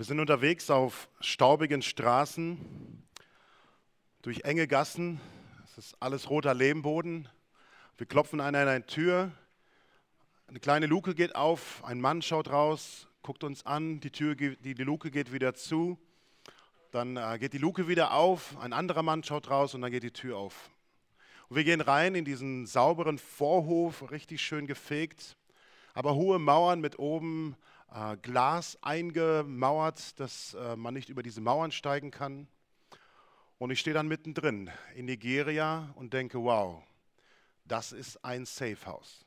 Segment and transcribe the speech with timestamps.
[0.00, 2.56] Wir sind unterwegs auf staubigen Straßen,
[4.22, 5.20] durch enge Gassen.
[5.66, 7.28] Es ist alles roter Lehmboden.
[7.98, 9.30] Wir klopfen an eine Tür.
[10.46, 11.84] Eine kleine Luke geht auf.
[11.84, 14.00] Ein Mann schaut raus, guckt uns an.
[14.00, 15.98] Die, Tür, die, die Luke geht wieder zu.
[16.92, 18.56] Dann äh, geht die Luke wieder auf.
[18.58, 20.70] Ein anderer Mann schaut raus und dann geht die Tür auf.
[21.50, 25.36] Und wir gehen rein in diesen sauberen Vorhof, richtig schön gefegt,
[25.92, 27.54] aber hohe Mauern mit oben
[27.92, 32.46] äh, Glas eingemauert, dass äh, man nicht über diese Mauern steigen kann.
[33.58, 36.82] Und ich stehe dann mittendrin in Nigeria und denke, wow,
[37.64, 39.24] das ist ein Safehouse.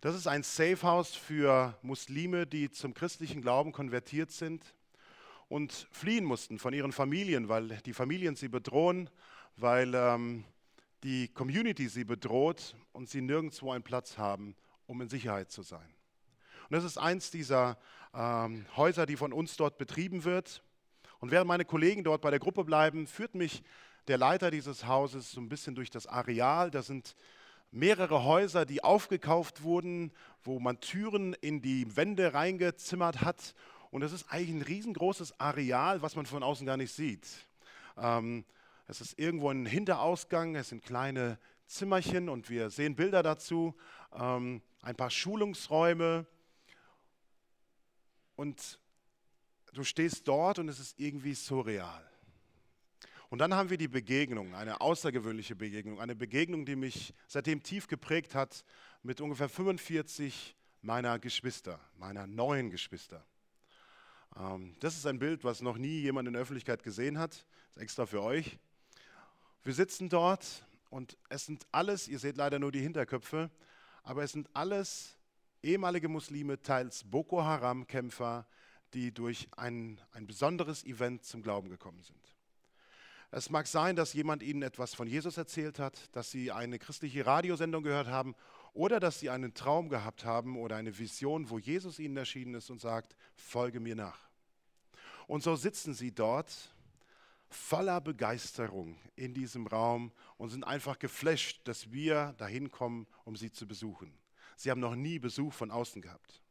[0.00, 4.62] Das ist ein Safehouse für Muslime, die zum christlichen Glauben konvertiert sind
[5.48, 9.10] und fliehen mussten von ihren Familien, weil die Familien sie bedrohen,
[9.56, 10.44] weil ähm,
[11.02, 14.54] die Community sie bedroht und sie nirgendwo einen Platz haben,
[14.86, 15.95] um in Sicherheit zu sein.
[16.68, 17.78] Und das ist eins dieser
[18.14, 20.62] ähm, Häuser, die von uns dort betrieben wird.
[21.18, 23.62] Und während meine Kollegen dort bei der Gruppe bleiben, führt mich
[24.08, 26.70] der Leiter dieses Hauses so ein bisschen durch das Areal.
[26.70, 27.16] Da sind
[27.70, 33.54] mehrere Häuser, die aufgekauft wurden, wo man Türen in die Wände reingezimmert hat.
[33.90, 37.26] Und das ist eigentlich ein riesengroßes Areal, was man von außen gar nicht sieht.
[37.96, 38.44] Ähm,
[38.88, 43.74] es ist irgendwo ein Hinterausgang, es sind kleine Zimmerchen und wir sehen Bilder dazu,
[44.14, 46.26] ähm, ein paar Schulungsräume,
[48.36, 48.78] und
[49.72, 52.08] du stehst dort und es ist irgendwie surreal.
[53.28, 57.88] Und dann haben wir die Begegnung, eine außergewöhnliche Begegnung, eine Begegnung, die mich seitdem tief
[57.88, 58.64] geprägt hat
[59.02, 63.26] mit ungefähr 45 meiner Geschwister, meiner neuen Geschwister.
[64.36, 67.76] Ähm, das ist ein Bild, was noch nie jemand in der Öffentlichkeit gesehen hat, das
[67.76, 68.58] ist extra für euch.
[69.64, 73.50] Wir sitzen dort und es sind alles, ihr seht leider nur die Hinterköpfe,
[74.04, 75.15] aber es sind alles
[75.66, 78.46] ehemalige Muslime, teils Boko Haram-Kämpfer,
[78.94, 82.36] die durch ein, ein besonderes Event zum Glauben gekommen sind.
[83.32, 87.26] Es mag sein, dass jemand ihnen etwas von Jesus erzählt hat, dass sie eine christliche
[87.26, 88.36] Radiosendung gehört haben
[88.74, 92.70] oder dass sie einen Traum gehabt haben oder eine Vision, wo Jesus ihnen erschienen ist
[92.70, 94.20] und sagt, folge mir nach.
[95.26, 96.72] Und so sitzen sie dort
[97.48, 103.50] voller Begeisterung in diesem Raum und sind einfach geflasht, dass wir dahin kommen, um sie
[103.50, 104.16] zu besuchen.
[104.56, 106.42] Sie haben noch nie Besuch von außen gehabt.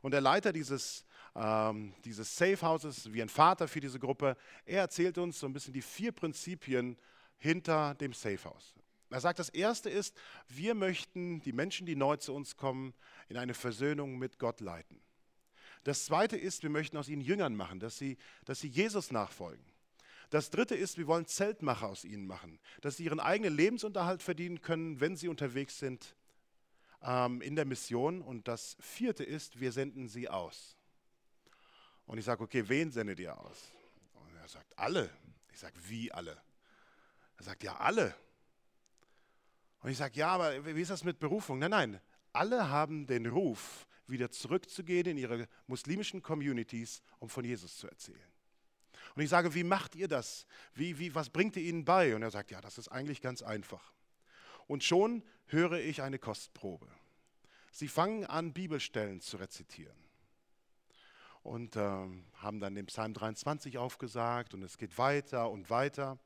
[0.00, 1.04] Und der Leiter dieses,
[1.34, 5.52] ähm, dieses Safe Houses, wie ein Vater für diese Gruppe, er erzählt uns so ein
[5.52, 6.96] bisschen die vier Prinzipien
[7.38, 8.74] hinter dem Safe House.
[9.10, 10.16] Er sagt, das erste ist,
[10.48, 12.94] wir möchten die Menschen, die neu zu uns kommen,
[13.28, 15.00] in eine Versöhnung mit Gott leiten.
[15.84, 19.64] Das zweite ist, wir möchten aus ihnen Jüngern machen, dass sie, dass sie Jesus nachfolgen.
[20.30, 24.62] Das dritte ist, wir wollen Zeltmacher aus ihnen machen, dass sie ihren eigenen Lebensunterhalt verdienen
[24.62, 26.16] können, wenn sie unterwegs sind
[27.02, 28.22] ähm, in der Mission.
[28.22, 30.76] Und das vierte ist, wir senden sie aus.
[32.06, 33.70] Und ich sage, okay, wen sendet ihr aus?
[34.14, 35.10] Und er sagt, alle.
[35.52, 36.40] Ich sage, wie alle?
[37.36, 38.14] Er sagt, ja, alle.
[39.82, 41.58] Und ich sage, ja, aber wie ist das mit Berufung?
[41.58, 42.00] Nein, nein,
[42.32, 48.32] alle haben den Ruf, wieder zurückzugehen in ihre muslimischen Communities, um von Jesus zu erzählen.
[49.14, 50.46] Und ich sage, wie macht ihr das?
[50.74, 52.14] Wie, wie, was bringt ihr ihnen bei?
[52.14, 53.92] Und er sagt, ja, das ist eigentlich ganz einfach.
[54.66, 56.88] Und schon höre ich eine Kostprobe.
[57.70, 59.96] Sie fangen an, Bibelstellen zu rezitieren
[61.42, 61.80] und äh,
[62.34, 66.18] haben dann den Psalm 23 aufgesagt und es geht weiter und weiter.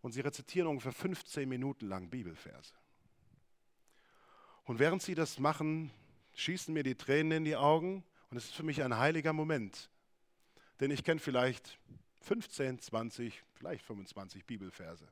[0.00, 2.72] Und sie rezitieren ungefähr 15 Minuten lang Bibelverse.
[4.64, 5.90] Und während sie das machen,
[6.34, 9.90] schießen mir die Tränen in die Augen und es ist für mich ein heiliger Moment.
[10.80, 11.78] Denn ich kenne vielleicht
[12.22, 15.06] 15, 20, vielleicht 25 Bibelverse.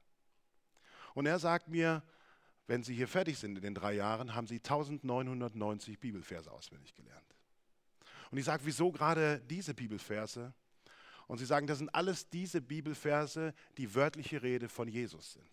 [1.15, 2.03] Und er sagt mir,
[2.69, 7.34] wenn Sie hier fertig sind in den drei Jahren, haben Sie 1990 Bibelverse auswendig gelernt.
[8.31, 10.53] Und ich sage, wieso gerade diese Bibelverse?
[11.27, 15.49] Und Sie sagen, das sind alles diese Bibelverse, die wörtliche Rede von Jesus sind.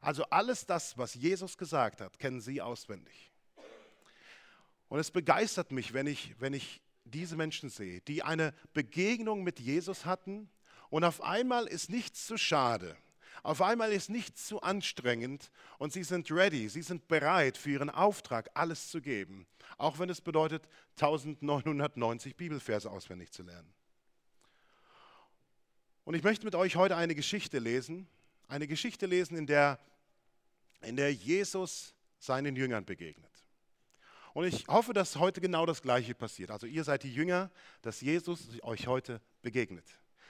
[0.00, 3.32] Also alles das, was Jesus gesagt hat, kennen Sie auswendig.
[4.88, 9.58] Und es begeistert mich, wenn ich, wenn ich diese Menschen sehe, die eine Begegnung mit
[9.58, 10.48] Jesus hatten
[10.88, 12.96] und auf einmal ist nichts zu schade
[13.42, 17.90] auf einmal ist nichts zu anstrengend und sie sind ready, sie sind bereit für ihren
[17.90, 19.46] Auftrag alles zu geben,
[19.76, 23.72] auch wenn es bedeutet 1990 Bibelverse auswendig zu lernen.
[26.04, 28.08] Und ich möchte mit euch heute eine Geschichte lesen,
[28.48, 29.78] eine Geschichte lesen, in der,
[30.80, 33.28] in der Jesus seinen Jüngern begegnet.
[34.32, 36.50] Und ich hoffe, dass heute genau das Gleiche passiert.
[36.50, 37.50] Also ihr seid die Jünger,
[37.82, 39.84] dass Jesus euch heute begegnet.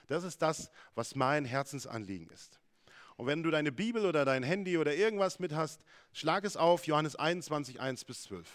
[0.06, 2.58] Das ist das, was mein Herzensanliegen ist.
[3.18, 5.82] Und wenn du deine Bibel oder dein Handy oder irgendwas mit hast,
[6.12, 8.46] schlag es auf, Johannes 21, 1 bis 12.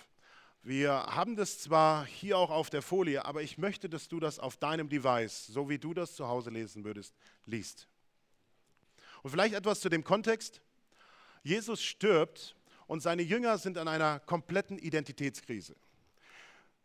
[0.61, 4.39] Wir haben das zwar hier auch auf der Folie, aber ich möchte, dass du das
[4.39, 7.13] auf deinem Device, so wie du das zu Hause lesen würdest,
[7.45, 7.89] liest.
[9.21, 10.61] Und vielleicht etwas zu dem Kontext.
[11.43, 12.55] Jesus stirbt
[12.87, 15.75] und seine Jünger sind an einer kompletten Identitätskrise.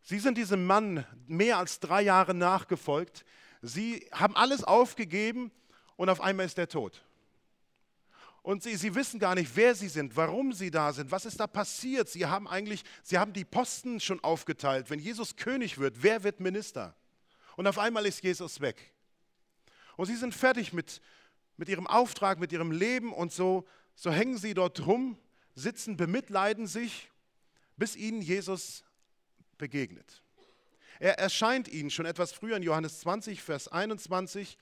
[0.01, 3.23] Sie sind diesem Mann mehr als drei Jahre nachgefolgt.
[3.61, 5.49] Sie haben alles aufgegeben
[5.95, 7.05] und auf einmal ist er tot.
[8.41, 11.39] Und sie, sie wissen gar nicht, wer sie sind, warum sie da sind, was ist
[11.39, 12.09] da passiert.
[12.09, 14.89] Sie haben eigentlich, sie haben die Posten schon aufgeteilt.
[14.89, 16.95] Wenn Jesus König wird, wer wird Minister?
[17.57, 18.93] Und auf einmal ist Jesus weg.
[19.97, 21.01] Und sie sind fertig mit,
[21.57, 25.17] mit ihrem Auftrag, mit ihrem Leben und so, so hängen sie dort rum,
[25.55, 27.11] sitzen, bemitleiden sich,
[27.75, 28.85] bis ihnen Jesus
[29.57, 30.23] begegnet.
[30.99, 34.57] Er erscheint ihnen schon etwas früher in Johannes 20, Vers 21.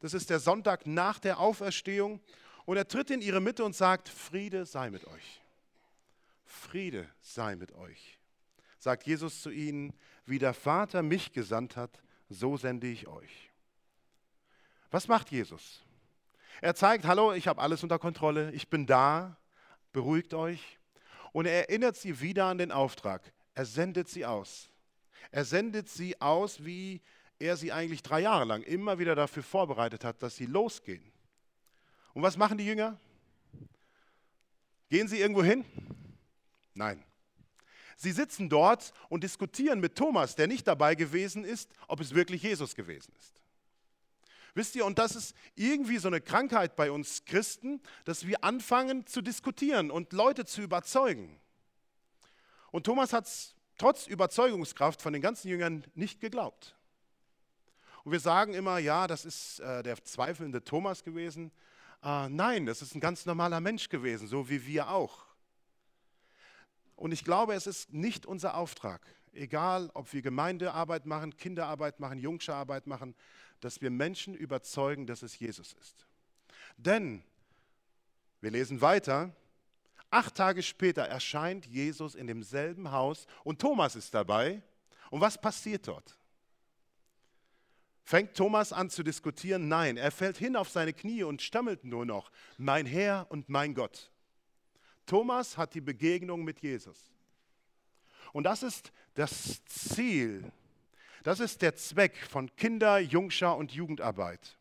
[0.00, 2.20] Das ist der Sonntag nach der Auferstehung.
[2.68, 5.40] Und er tritt in ihre Mitte und sagt, Friede sei mit euch.
[6.44, 8.18] Friede sei mit euch.
[8.78, 9.94] Sagt Jesus zu ihnen,
[10.26, 13.50] wie der Vater mich gesandt hat, so sende ich euch.
[14.90, 15.80] Was macht Jesus?
[16.60, 19.38] Er zeigt, hallo, ich habe alles unter Kontrolle, ich bin da,
[19.94, 20.78] beruhigt euch.
[21.32, 23.32] Und er erinnert sie wieder an den Auftrag.
[23.54, 24.68] Er sendet sie aus.
[25.30, 27.00] Er sendet sie aus, wie
[27.38, 31.14] er sie eigentlich drei Jahre lang immer wieder dafür vorbereitet hat, dass sie losgehen.
[32.14, 32.98] Und was machen die Jünger?
[34.88, 35.64] Gehen sie irgendwo hin?
[36.74, 37.04] Nein.
[37.96, 42.42] Sie sitzen dort und diskutieren mit Thomas, der nicht dabei gewesen ist, ob es wirklich
[42.42, 43.34] Jesus gewesen ist.
[44.54, 49.06] Wisst ihr, und das ist irgendwie so eine Krankheit bei uns Christen, dass wir anfangen
[49.06, 51.38] zu diskutieren und Leute zu überzeugen.
[52.70, 56.76] Und Thomas hat es trotz Überzeugungskraft von den ganzen Jüngern nicht geglaubt.
[58.04, 61.52] Und wir sagen immer, ja, das ist äh, der zweifelnde Thomas gewesen.
[62.02, 65.24] Äh, nein, das ist ein ganz normaler Mensch gewesen, so wie wir auch.
[66.96, 72.18] Und ich glaube, es ist nicht unser Auftrag, egal ob wir Gemeindearbeit machen, Kinderarbeit machen,
[72.18, 73.14] Jungscherarbeit machen,
[73.60, 76.06] dass wir Menschen überzeugen, dass es Jesus ist.
[76.76, 77.22] Denn,
[78.40, 79.32] wir lesen weiter,
[80.10, 84.62] Acht Tage später erscheint Jesus in demselben Haus und Thomas ist dabei.
[85.10, 86.17] Und was passiert dort?
[88.08, 89.68] Fängt Thomas an zu diskutieren?
[89.68, 93.74] Nein, er fällt hin auf seine Knie und stammelt nur noch, mein Herr und mein
[93.74, 94.10] Gott.
[95.04, 97.12] Thomas hat die Begegnung mit Jesus.
[98.32, 100.50] Und das ist das Ziel,
[101.22, 104.56] das ist der Zweck von Kinder-, Jungschar- und Jugendarbeit,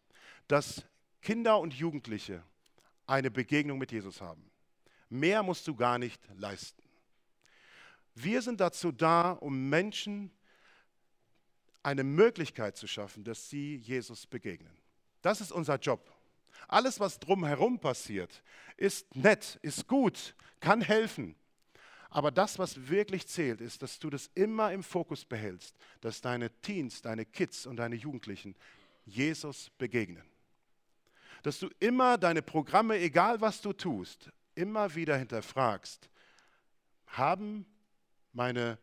[0.49, 0.83] dass
[1.21, 2.43] Kinder und Jugendliche
[3.05, 4.43] eine Begegnung mit Jesus haben.
[5.07, 6.83] Mehr musst du gar nicht leisten.
[8.13, 10.31] Wir sind dazu da, um Menschen
[11.87, 14.75] eine Möglichkeit zu schaffen, dass sie Jesus begegnen.
[15.21, 16.13] Das ist unser Job.
[16.67, 18.43] Alles, was drumherum passiert,
[18.75, 21.33] ist nett, ist gut, kann helfen.
[22.09, 26.49] Aber das, was wirklich zählt, ist, dass du das immer im Fokus behältst, dass deine
[26.59, 28.53] Teens, deine Kids und deine Jugendlichen
[29.05, 30.25] Jesus begegnen.
[31.41, 36.09] Dass du immer deine Programme, egal was du tust, immer wieder hinterfragst,
[37.05, 37.65] haben
[38.33, 38.77] meine,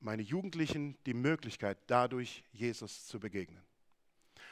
[0.00, 3.62] meine Jugendlichen die Möglichkeit, dadurch Jesus zu begegnen.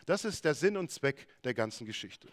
[0.06, 2.28] Das ist der Sinn und Zweck der ganzen Geschichte.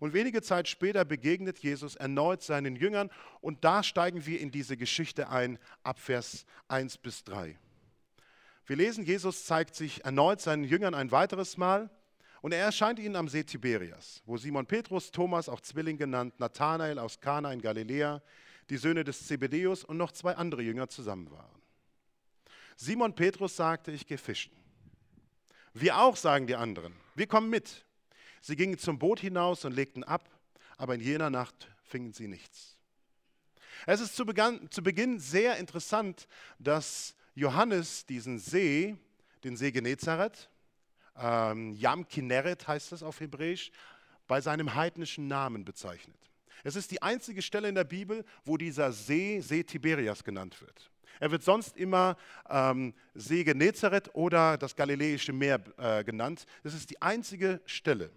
[0.00, 4.76] Und wenige Zeit später begegnet Jesus erneut seinen Jüngern und da steigen wir in diese
[4.76, 7.58] Geschichte ein, ab Vers 1 bis 3.
[8.66, 11.90] Wir lesen, Jesus zeigt sich erneut seinen Jüngern ein weiteres Mal
[12.42, 16.98] und er erscheint ihnen am See Tiberias, wo Simon Petrus, Thomas, auch Zwilling genannt, Nathanael
[16.98, 18.22] aus Kana in Galiläa,
[18.70, 21.57] die Söhne des Zebedeus und noch zwei andere Jünger zusammen waren.
[22.80, 24.52] Simon Petrus sagte, ich gehe fischen.
[25.74, 27.84] Wir auch, sagen die anderen, wir kommen mit.
[28.40, 30.30] Sie gingen zum Boot hinaus und legten ab,
[30.76, 32.76] aber in jener Nacht fingen sie nichts.
[33.84, 36.28] Es ist zu Beginn, zu Beginn sehr interessant,
[36.60, 38.96] dass Johannes diesen See,
[39.42, 40.48] den See Genezareth,
[41.16, 43.72] ähm, Yam Kinneret heißt es auf Hebräisch,
[44.28, 46.30] bei seinem heidnischen Namen bezeichnet.
[46.62, 50.92] Es ist die einzige Stelle in der Bibel, wo dieser See See Tiberias genannt wird.
[51.20, 52.16] Er wird sonst immer
[52.48, 56.46] ähm, See Genezareth oder das Galiläische Meer äh, genannt.
[56.62, 58.10] Das ist die einzige Stelle.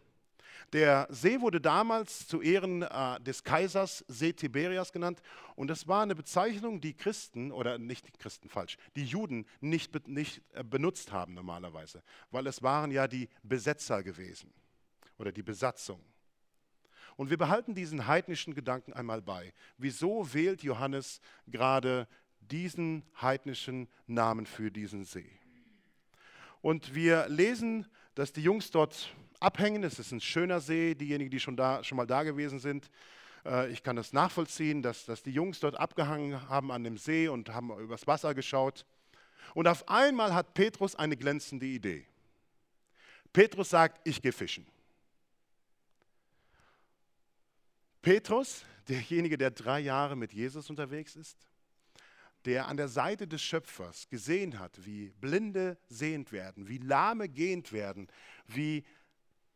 [0.74, 5.22] Der See wurde damals zu Ehren äh, des Kaisers See Tiberias genannt
[5.56, 10.42] und das war eine Bezeichnung, die Christen, oder nicht Christen falsch, die Juden nicht, nicht
[10.54, 14.54] äh, benutzt haben normalerweise, weil es waren ja die Besetzer gewesen
[15.18, 16.00] oder die Besatzung.
[17.18, 19.54] Und wir behalten diesen heidnischen Gedanken einmal bei.
[19.78, 22.08] Wieso wählt Johannes gerade
[22.42, 25.30] diesen heidnischen Namen für diesen See?
[26.62, 29.84] Und wir lesen, dass die Jungs dort abhängen.
[29.84, 30.96] Es ist ein schöner See.
[30.96, 32.90] Diejenigen, die schon, da, schon mal da gewesen sind,
[33.46, 37.28] Äh, ich kann das nachvollziehen, dass, dass die Jungs dort abgehangen haben an dem See
[37.28, 38.86] und haben übers Wasser geschaut.
[39.54, 42.06] Und auf einmal hat Petrus eine glänzende Idee.
[43.34, 44.66] Petrus sagt, ich gehe fischen.
[48.02, 51.38] Petrus, derjenige, der drei Jahre mit Jesus unterwegs ist,
[52.46, 57.72] der an der Seite des Schöpfers gesehen hat, wie Blinde sehend werden, wie Lahme gehend
[57.72, 58.08] werden,
[58.48, 58.84] wie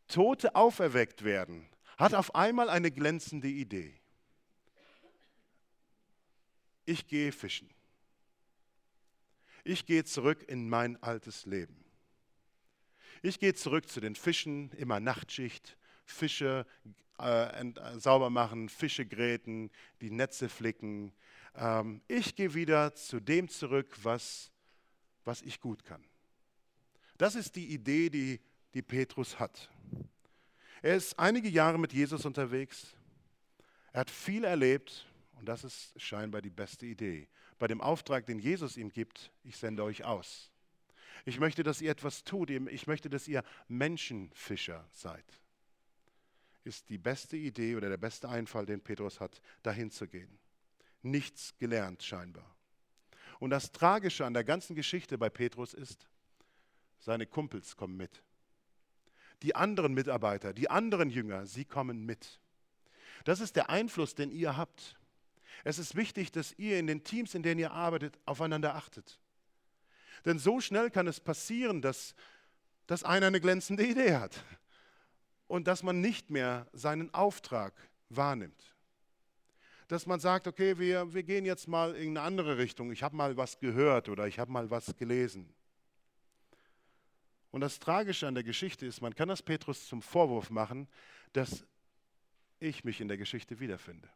[0.08, 4.00] Tote auferweckt werden, hat auf einmal eine glänzende Idee.
[6.86, 7.70] Ich gehe fischen.
[9.64, 11.84] Ich gehe zurück in mein altes Leben.
[13.24, 16.68] Ich gehe zurück zu den Fischen, immer Nachtschicht, Fische
[17.18, 17.66] äh,
[17.98, 21.12] sauber machen, Fische gräten, die Netze flicken.
[21.56, 24.52] Ähm, ich gehe wieder zu dem zurück, was,
[25.24, 26.04] was ich gut kann.
[27.18, 28.42] Das ist die Idee, die,
[28.74, 29.70] die Petrus hat.
[30.82, 32.94] Er ist einige Jahre mit Jesus unterwegs.
[33.94, 37.28] Er hat viel erlebt und das ist scheinbar die beste Idee.
[37.58, 40.52] Bei dem Auftrag, den Jesus ihm gibt, ich sende euch aus.
[41.24, 42.50] Ich möchte, dass ihr etwas tut.
[42.50, 45.26] Ich möchte, dass ihr Menschenfischer seid.
[46.64, 50.38] Ist die beste Idee oder der beste Einfall, den Petrus hat, dahin zu gehen.
[51.06, 52.56] Nichts gelernt scheinbar.
[53.40, 56.08] Und das Tragische an der ganzen Geschichte bei Petrus ist,
[57.00, 58.24] seine Kumpels kommen mit.
[59.44, 62.40] Die anderen Mitarbeiter, die anderen Jünger, sie kommen mit.
[63.24, 64.96] Das ist der Einfluss, den ihr habt.
[65.64, 69.20] Es ist wichtig, dass ihr in den Teams, in denen ihr arbeitet, aufeinander achtet.
[70.26, 72.16] Denn so schnell kann es passieren, dass,
[72.88, 74.44] dass einer eine glänzende Idee hat
[75.48, 77.74] und dass man nicht mehr seinen Auftrag
[78.10, 78.75] wahrnimmt.
[79.88, 82.92] Dass man sagt, okay, wir, wir gehen jetzt mal in eine andere Richtung.
[82.92, 85.54] Ich habe mal was gehört oder ich habe mal was gelesen.
[87.52, 90.88] Und das Tragische an der Geschichte ist, man kann das Petrus zum Vorwurf machen,
[91.34, 91.66] dass
[92.60, 94.10] ich mich in der Geschichte wiederfinde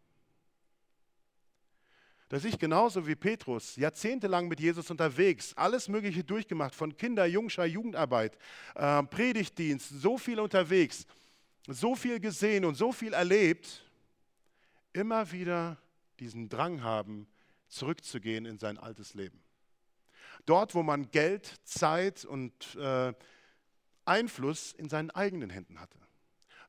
[2.30, 7.66] dass ich genauso wie Petrus jahrzehntelang mit Jesus unterwegs, alles Mögliche durchgemacht, von Kinder, Jungscher,
[7.66, 8.38] Jugendarbeit,
[8.76, 11.08] äh, Predigtdienst, so viel unterwegs,
[11.68, 13.84] so viel gesehen und so viel erlebt,
[15.00, 15.78] immer wieder
[16.20, 17.28] diesen Drang haben,
[17.70, 19.42] zurückzugehen in sein altes Leben.
[20.46, 23.14] Dort, wo man Geld, Zeit und äh,
[24.06, 25.98] Einfluss in seinen eigenen Händen hatte.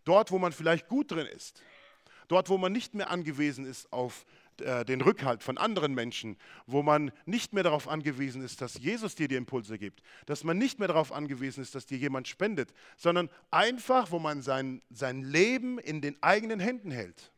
[0.04, 1.62] Dort, wo man vielleicht gut drin ist.
[2.28, 4.24] Dort, wo man nicht mehr angewiesen ist auf
[4.60, 9.16] äh, den Rückhalt von anderen Menschen, wo man nicht mehr darauf angewiesen ist, dass Jesus
[9.16, 12.72] dir die Impulse gibt, dass man nicht mehr darauf angewiesen ist, dass dir jemand spendet,
[12.96, 17.32] sondern einfach, wo man sein, sein Leben in den eigenen Händen hält.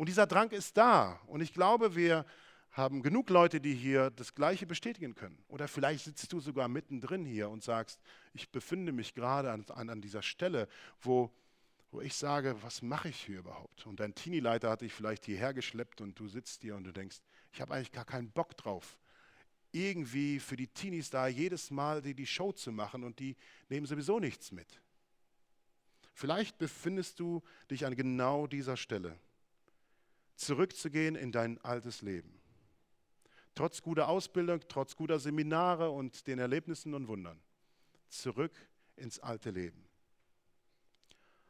[0.00, 1.20] Und dieser Drang ist da.
[1.26, 2.24] Und ich glaube, wir
[2.70, 5.38] haben genug Leute, die hier das Gleiche bestätigen können.
[5.48, 8.00] Oder vielleicht sitzt du sogar mittendrin hier und sagst,
[8.32, 10.68] ich befinde mich gerade an, an, dieser Stelle,
[11.02, 11.30] wo
[11.90, 13.86] wo ich sage, was mache ich hier überhaupt?
[13.86, 17.18] Und dein Teenie-Leiter hat dich vielleicht hierher geschleppt und du sitzt hier und du denkst,
[17.52, 18.96] ich habe eigentlich gar keinen Bock drauf,
[19.70, 23.36] irgendwie für die Teenies da jedes Mal die, die Show zu machen und die
[23.68, 24.80] nehmen sowieso nichts mit.
[26.14, 29.18] Vielleicht befindest du dich an genau dieser Stelle,
[30.40, 32.40] zurückzugehen in dein altes Leben.
[33.54, 37.38] Trotz guter Ausbildung, trotz guter Seminare und den Erlebnissen und Wundern.
[38.08, 38.52] Zurück
[38.96, 39.86] ins alte Leben.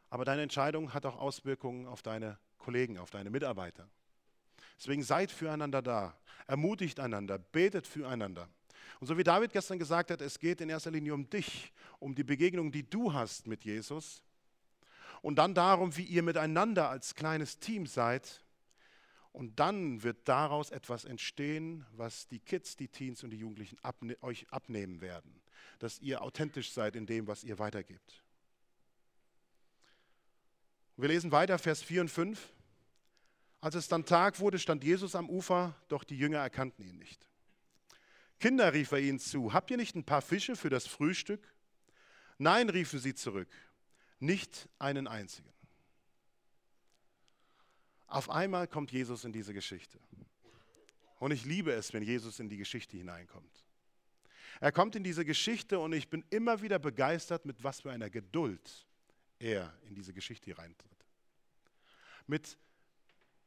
[0.09, 3.89] Aber deine Entscheidung hat auch Auswirkungen auf deine Kollegen, auf deine Mitarbeiter.
[4.77, 6.17] Deswegen seid füreinander da,
[6.49, 8.49] ermutigt einander, betet füreinander.
[8.99, 12.15] Und so wie David gestern gesagt hat, es geht in erster Linie um dich, um
[12.15, 14.25] die Begegnung, die du hast mit Jesus.
[15.23, 18.43] Und dann darum, wie ihr miteinander als kleines Team seid.
[19.33, 24.17] Und dann wird daraus etwas entstehen, was die Kids, die Teens und die Jugendlichen abne
[24.23, 25.41] euch abnehmen werden.
[25.79, 28.23] Dass ihr authentisch seid in dem, was ihr weitergebt.
[30.97, 32.53] Wir lesen weiter, Vers 4 und 5.
[33.61, 37.29] Als es dann Tag wurde, stand Jesus am Ufer, doch die Jünger erkannten ihn nicht.
[38.39, 41.55] Kinder, rief er ihnen zu, habt ihr nicht ein paar Fische für das Frühstück?
[42.39, 43.49] Nein, riefen sie zurück,
[44.19, 45.53] nicht einen einzigen.
[48.11, 49.99] Auf einmal kommt Jesus in diese Geschichte.
[51.21, 53.65] Und ich liebe es, wenn Jesus in die Geschichte hineinkommt.
[54.61, 58.11] Er kommt in diese Geschichte und ich bin immer wieder begeistert, mit was für einer
[58.11, 58.87] Geduld
[59.39, 61.07] er in diese Geschichte reintritt.
[62.27, 62.59] Mit,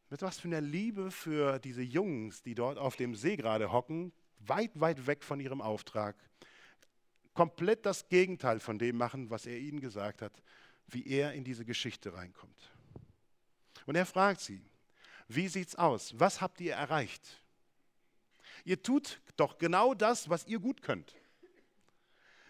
[0.10, 4.14] mit was für einer Liebe für diese Jungs, die dort auf dem See gerade hocken,
[4.40, 6.16] weit, weit weg von ihrem Auftrag,
[7.34, 10.42] komplett das Gegenteil von dem machen, was er ihnen gesagt hat,
[10.88, 12.72] wie er in diese Geschichte reinkommt.
[13.86, 14.62] Und er fragt sie,
[15.28, 16.14] wie sieht's aus?
[16.18, 17.42] Was habt ihr erreicht?
[18.66, 21.16] Ihr tut doch genau das, was ihr gut könnt.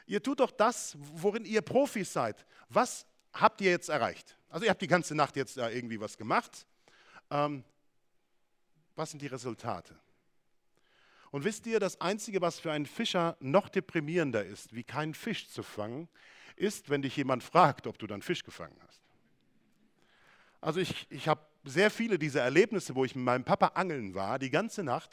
[0.05, 2.45] Ihr tut doch das, worin ihr Profis seid.
[2.69, 4.37] Was habt ihr jetzt erreicht?
[4.49, 6.67] Also ihr habt die ganze Nacht jetzt da irgendwie was gemacht
[7.33, 7.63] ähm,
[8.95, 9.99] was sind die Resultate?
[11.31, 15.49] Und wisst ihr, das Einzige, was für einen Fischer noch deprimierender ist, wie keinen Fisch
[15.49, 16.07] zu fangen,
[16.55, 19.01] ist, wenn dich jemand fragt, ob du dann Fisch gefangen hast.
[20.63, 24.39] Also ich, ich habe sehr viele dieser Erlebnisse, wo ich mit meinem Papa angeln war,
[24.39, 25.10] die ganze Nacht.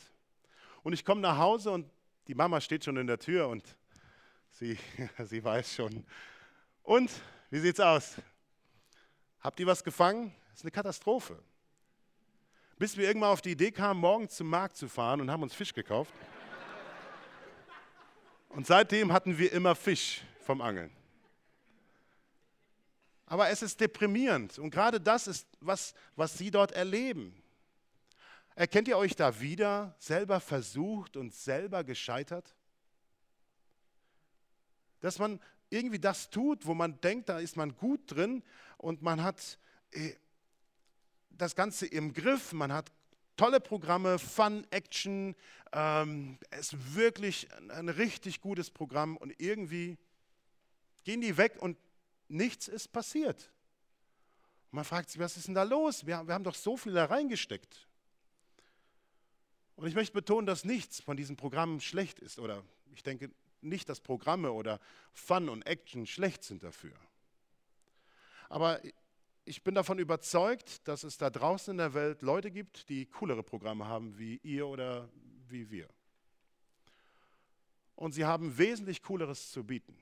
[0.84, 1.90] Und ich komme nach Hause und
[2.28, 3.64] die Mama steht schon in der Tür und
[4.52, 4.78] sie,
[5.24, 6.06] sie weiß schon.
[6.84, 7.10] Und,
[7.50, 8.14] wie sieht's aus?
[9.40, 10.32] Habt ihr was gefangen?
[10.50, 11.42] Das ist eine Katastrophe.
[12.78, 15.54] Bis wir irgendwann auf die Idee kamen, morgens zum Markt zu fahren und haben uns
[15.54, 16.14] Fisch gekauft.
[18.50, 20.92] Und seitdem hatten wir immer Fisch vom Angeln.
[23.30, 27.40] Aber es ist deprimierend und gerade das ist, was, was Sie dort erleben.
[28.56, 32.56] Erkennt ihr euch da wieder, selber versucht und selber gescheitert?
[34.98, 38.42] Dass man irgendwie das tut, wo man denkt, da ist man gut drin
[38.78, 39.60] und man hat
[39.92, 40.14] äh,
[41.30, 42.90] das Ganze im Griff, man hat
[43.36, 45.36] tolle Programme, Fun, Action,
[45.72, 49.98] ähm, es ist wirklich ein richtig gutes Programm und irgendwie
[51.04, 51.76] gehen die weg und
[52.30, 53.50] nichts ist passiert.
[54.70, 56.06] Und man fragt sich, was ist denn da los?
[56.06, 57.86] Wir, wir haben doch so viel da reingesteckt.
[59.76, 62.38] Und ich möchte betonen, dass nichts von diesen Programmen schlecht ist.
[62.38, 63.30] Oder ich denke
[63.62, 64.80] nicht, dass Programme oder
[65.12, 66.94] Fun und Action schlecht sind dafür.
[68.48, 68.80] Aber
[69.44, 73.42] ich bin davon überzeugt, dass es da draußen in der Welt Leute gibt, die coolere
[73.42, 75.08] Programme haben wie ihr oder
[75.48, 75.88] wie wir.
[77.96, 79.96] Und sie haben wesentlich cooleres zu bieten.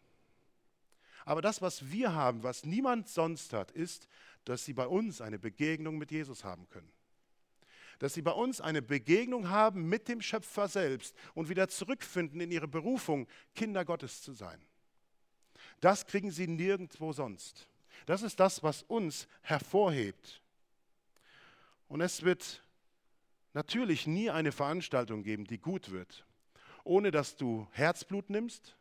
[1.29, 4.09] Aber das, was wir haben, was niemand sonst hat, ist,
[4.47, 6.91] dass sie bei uns eine Begegnung mit Jesus haben können.
[7.99, 12.51] Dass sie bei uns eine Begegnung haben mit dem Schöpfer selbst und wieder zurückfinden in
[12.51, 14.59] ihre Berufung, Kinder Gottes zu sein.
[15.81, 17.69] Das kriegen sie nirgendwo sonst.
[18.07, 20.41] Das ist das, was uns hervorhebt.
[21.89, 22.65] Und es wird
[23.53, 26.25] natürlich nie eine Veranstaltung geben, die gut wird,
[26.85, 28.79] ohne dass du Herzblut nimmst,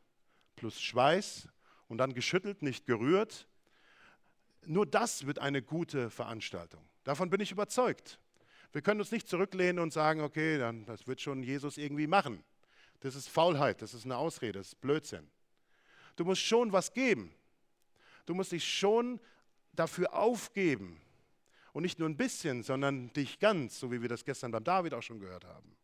[0.55, 1.49] plus Schweiß,
[1.87, 3.47] und dann geschüttelt, nicht gerührt.
[4.65, 6.81] Nur das wird eine gute Veranstaltung.
[7.03, 8.19] Davon bin ich überzeugt.
[8.73, 12.43] Wir können uns nicht zurücklehnen und sagen, okay, dann, das wird schon Jesus irgendwie machen.
[12.99, 15.29] Das ist Faulheit, das ist eine Ausrede, das ist Blödsinn.
[16.15, 17.33] Du musst schon was geben.
[18.25, 19.19] Du musst dich schon
[19.73, 20.99] dafür aufgeben.
[21.71, 24.93] Und nicht nur ein bisschen, sondern dich ganz, so wie wir das gestern beim David
[24.93, 25.75] auch schon gehört haben.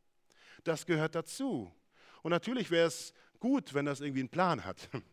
[0.63, 1.71] Das gehört dazu.
[2.23, 4.89] Und natürlich wäre es gut, wenn das irgendwie einen Plan hat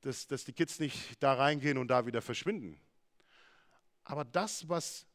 [0.00, 2.80] dass, dass die Kids nicht da reingehen und da wieder verschwinden.
[4.04, 5.06] Aber das, was,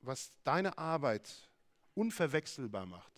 [0.00, 1.50] was deine Arbeit
[1.94, 3.12] unverwechselbar macht,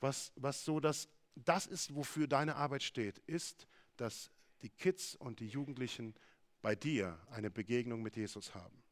[0.00, 4.30] was, was so das, das ist, wofür deine Arbeit steht, ist, dass
[4.62, 6.14] die Kids und die Jugendlichen
[6.60, 8.82] bei dir eine Begegnung mit Jesus haben.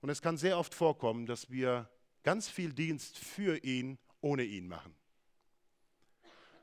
[0.00, 1.88] Und es kann sehr oft vorkommen, dass wir
[2.24, 4.94] ganz viel Dienst für ihn ohne ihn machen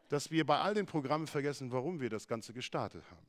[0.09, 3.27] dass wir bei all den Programmen vergessen, warum wir das Ganze gestartet haben.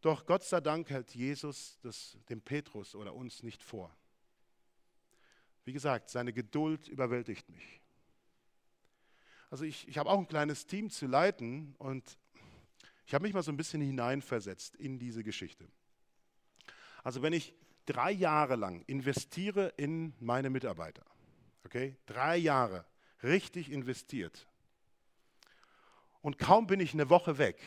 [0.00, 3.94] Doch Gott sei Dank hält Jesus das dem Petrus oder uns nicht vor.
[5.64, 7.80] Wie gesagt, seine Geduld überwältigt mich.
[9.50, 12.18] Also ich, ich habe auch ein kleines Team zu leiten und
[13.04, 15.66] ich habe mich mal so ein bisschen hineinversetzt in diese Geschichte.
[17.02, 21.04] Also wenn ich drei Jahre lang investiere in meine Mitarbeiter,
[21.64, 22.86] okay, drei Jahre
[23.22, 24.48] richtig investiert,
[26.22, 27.58] und kaum bin ich eine Woche weg,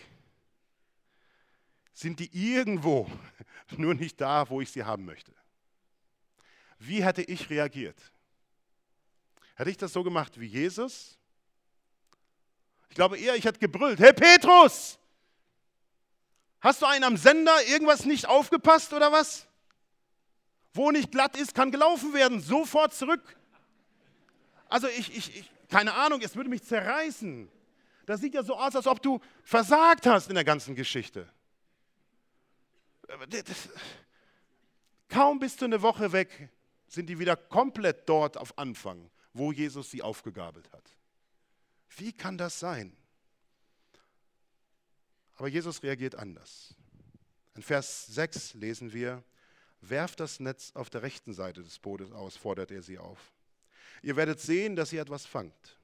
[1.93, 3.09] sind die irgendwo,
[3.77, 5.33] nur nicht da, wo ich sie haben möchte.
[6.79, 7.97] Wie hätte ich reagiert?
[9.55, 11.17] Hätte ich das so gemacht wie Jesus?
[12.89, 14.99] Ich glaube eher, ich hätte gebrüllt, Herr Petrus,
[16.59, 19.47] hast du einen am Sender irgendwas nicht aufgepasst oder was?
[20.73, 23.37] Wo nicht glatt ist, kann gelaufen werden, sofort zurück.
[24.67, 27.49] Also ich, ich, ich keine Ahnung, es würde mich zerreißen.
[28.05, 31.27] Das sieht ja so aus, als ob du versagt hast in der ganzen Geschichte.
[35.07, 36.49] Kaum bist du eine Woche weg,
[36.87, 40.83] sind die wieder komplett dort auf Anfang, wo Jesus sie aufgegabelt hat.
[41.97, 42.95] Wie kann das sein?
[45.35, 46.75] Aber Jesus reagiert anders.
[47.55, 49.23] In Vers 6 lesen wir,
[49.81, 53.33] werft das Netz auf der rechten Seite des Bootes aus, fordert er sie auf.
[54.01, 55.77] Ihr werdet sehen, dass ihr etwas fangt.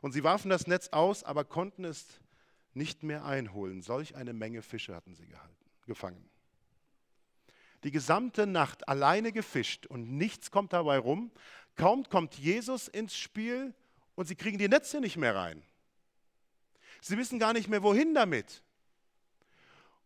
[0.00, 2.06] Und sie warfen das Netz aus, aber konnten es
[2.74, 3.82] nicht mehr einholen.
[3.82, 6.28] Solch eine Menge Fische hatten sie gehalten, gefangen.
[7.84, 11.30] Die gesamte Nacht alleine gefischt und nichts kommt dabei rum.
[11.76, 13.74] Kaum kommt Jesus ins Spiel
[14.14, 15.62] und sie kriegen die Netze nicht mehr rein.
[17.00, 18.62] Sie wissen gar nicht mehr, wohin damit.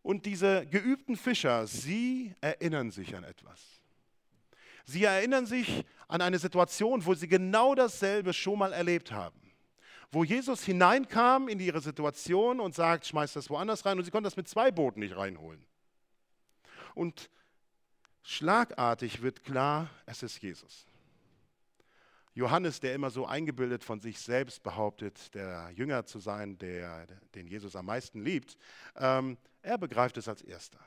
[0.02, 3.80] Und diese geübten Fischer, sie erinnern sich an etwas.
[4.84, 9.39] Sie erinnern sich an eine Situation, wo sie genau dasselbe schon mal erlebt haben.
[10.12, 14.24] Wo Jesus hineinkam in ihre Situation und sagt, schmeißt das woanders rein und sie konnten
[14.24, 15.64] das mit zwei Booten nicht reinholen.
[16.94, 17.30] Und
[18.22, 20.86] schlagartig wird klar, es ist Jesus.
[22.34, 27.46] Johannes, der immer so eingebildet von sich selbst behauptet, der Jünger zu sein, der, den
[27.46, 28.56] Jesus am meisten liebt,
[28.96, 30.78] ähm, er begreift es als erster.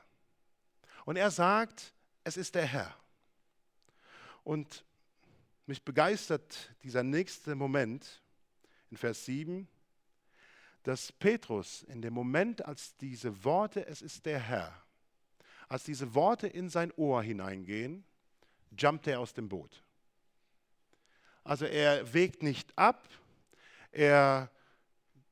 [1.04, 2.94] Und er sagt, es ist der Herr.
[4.42, 4.84] Und
[5.66, 8.22] mich begeistert dieser nächste Moment
[8.90, 9.68] in Vers 7,
[10.82, 14.84] dass Petrus in dem Moment, als diese Worte, es ist der Herr,
[15.68, 18.04] als diese Worte in sein Ohr hineingehen,
[18.76, 19.82] jumpt er aus dem Boot.
[21.42, 23.08] Also er wägt nicht ab,
[23.92, 24.50] er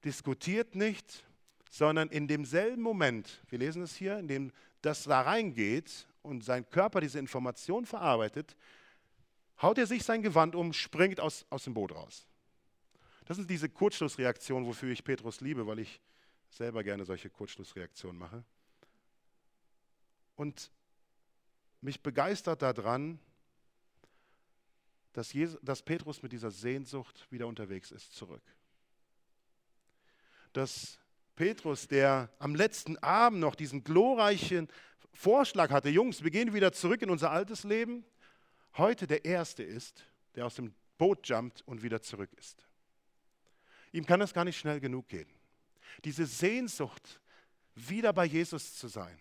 [0.04, 1.24] diskutiert nicht,
[1.70, 6.68] sondern in demselben Moment, wir lesen es hier, in dem das da reingeht und sein
[6.68, 8.56] Körper diese Information verarbeitet,
[9.60, 12.26] haut er sich sein Gewand um, springt aus, aus dem Boot raus.
[13.24, 16.00] Das ist diese Kurzschlussreaktion, wofür ich Petrus liebe, weil ich
[16.50, 18.44] selber gerne solche Kurzschlussreaktionen mache.
[20.36, 20.70] Und
[21.80, 23.18] mich begeistert daran,
[25.12, 28.42] dass, Jesus, dass Petrus mit dieser Sehnsucht wieder unterwegs ist, zurück.
[30.52, 30.98] Dass
[31.36, 34.68] Petrus, der am letzten Abend noch diesen glorreichen
[35.12, 38.04] Vorschlag hatte, Jungs, wir gehen wieder zurück in unser altes Leben,
[38.76, 40.04] heute der Erste ist,
[40.34, 42.66] der aus dem Boot jumpt und wieder zurück ist.
[43.92, 45.28] Ihm kann das gar nicht schnell genug gehen.
[46.04, 47.20] Diese Sehnsucht,
[47.74, 49.18] wieder bei Jesus zu sein,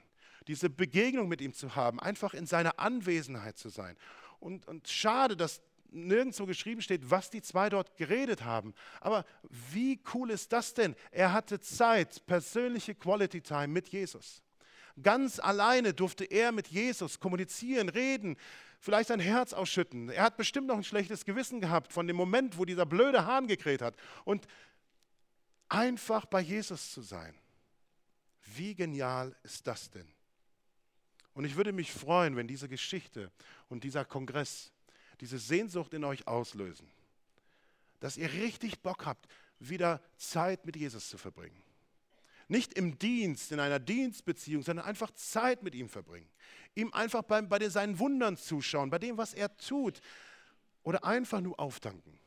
[0.47, 3.95] diese Begegnung mit ihm zu haben, einfach in seiner Anwesenheit zu sein.
[4.39, 8.73] Und, und schade, dass nirgendwo geschrieben steht, was die zwei dort geredet haben.
[9.01, 10.95] Aber wie cool ist das denn?
[11.11, 14.41] Er hatte Zeit, persönliche Quality Time mit Jesus.
[15.01, 18.37] Ganz alleine durfte er mit Jesus kommunizieren, reden,
[18.79, 20.09] vielleicht sein Herz ausschütten.
[20.09, 23.47] Er hat bestimmt noch ein schlechtes Gewissen gehabt von dem Moment, wo dieser blöde Hahn
[23.47, 23.95] gekräht hat.
[24.25, 24.47] Und
[25.69, 27.33] einfach bei Jesus zu sein.
[28.55, 30.07] Wie genial ist das denn?
[31.33, 33.31] Und ich würde mich freuen, wenn diese Geschichte
[33.69, 34.71] und dieser Kongress
[35.21, 36.89] diese Sehnsucht in euch auslösen.
[37.99, 39.27] Dass ihr richtig Bock habt,
[39.59, 41.61] wieder Zeit mit Jesus zu verbringen.
[42.51, 46.29] Nicht im Dienst, in einer Dienstbeziehung, sondern einfach Zeit mit ihm verbringen.
[46.75, 50.01] Ihm einfach bei, bei seinen Wundern zuschauen, bei dem, was er tut.
[50.83, 52.19] Oder einfach nur auftanken.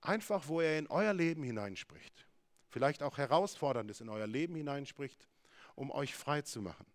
[0.00, 2.26] Einfach, wo er in euer Leben hineinspricht.
[2.70, 5.28] Vielleicht auch herausforderndes in euer Leben hineinspricht,
[5.74, 6.86] um euch frei zu machen.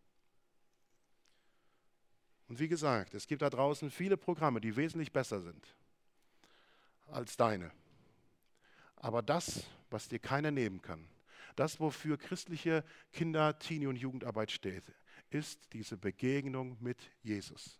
[2.47, 5.63] Und wie gesagt, es gibt da draußen viele Programme, die wesentlich besser sind
[7.11, 7.69] als deine.
[8.95, 11.07] Aber das, was dir keiner nehmen kann,
[11.55, 14.83] das, wofür christliche Kinder-, Teenie- und Jugendarbeit steht,
[15.29, 17.79] ist diese Begegnung mit Jesus.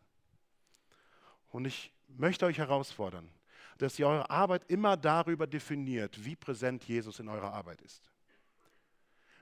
[1.50, 3.30] Und ich möchte euch herausfordern,
[3.78, 8.10] dass ihr eure Arbeit immer darüber definiert, wie präsent Jesus in eurer Arbeit ist.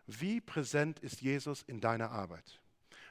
[0.08, 2.60] Wie präsent ist Jesus in deiner Arbeit?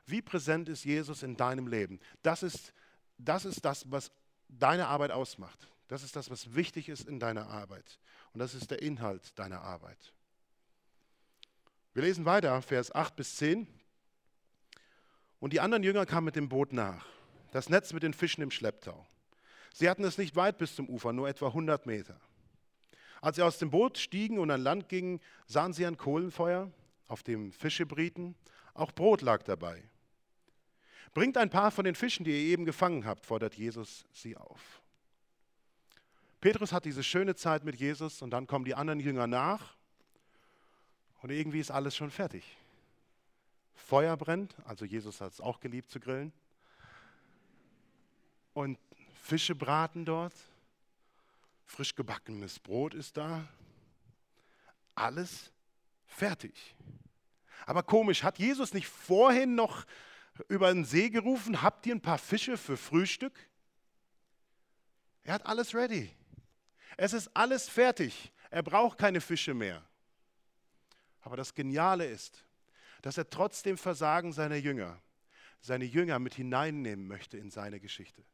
[0.07, 2.01] Wie präsent ist Jesus in deinem Leben?
[2.23, 2.73] Das ist,
[3.17, 4.11] das ist das, was
[4.49, 5.69] deine Arbeit ausmacht.
[5.89, 7.99] Das ist das, was wichtig ist in deiner Arbeit.
[8.33, 10.13] Und das ist der Inhalt deiner Arbeit.
[11.93, 13.67] Wir lesen weiter, Vers 8 bis 10.
[15.39, 17.07] Und die anderen Jünger kamen mit dem Boot nach,
[17.51, 19.07] das Netz mit den Fischen im Schlepptau.
[19.73, 22.21] Sie hatten es nicht weit bis zum Ufer, nur etwa 100 Meter.
[23.21, 26.71] Als sie aus dem Boot stiegen und an Land gingen, sahen sie ein Kohlenfeuer,
[27.07, 28.35] auf dem Fische brieten
[28.75, 29.83] auch Brot lag dabei.
[31.13, 34.81] Bringt ein paar von den Fischen, die ihr eben gefangen habt, fordert Jesus sie auf.
[36.41, 39.77] Petrus hat diese schöne Zeit mit Jesus und dann kommen die anderen Jünger nach
[41.23, 42.45] und irgendwie ist alles schon fertig.
[43.75, 46.33] Feuer brennt, also Jesus hat es auch geliebt zu grillen.
[48.53, 48.79] Und
[49.23, 50.35] Fische braten dort,
[51.67, 53.47] frisch gebackenes Brot ist da,
[54.95, 55.53] alles
[56.07, 56.75] fertig.
[57.67, 59.85] Aber komisch, hat Jesus nicht vorhin noch
[60.49, 63.39] über den See gerufen, habt ihr ein paar Fische für Frühstück?
[65.23, 66.11] Er hat alles ready.
[66.97, 68.33] Es ist alles fertig.
[68.51, 69.85] Er braucht keine Fische mehr.
[71.23, 72.45] Aber das Geniale ist,
[73.03, 75.01] dass er trotzdem Versagen seiner Jünger,
[75.61, 78.25] seine Jünger mit hineinnehmen möchte in seine Geschichte.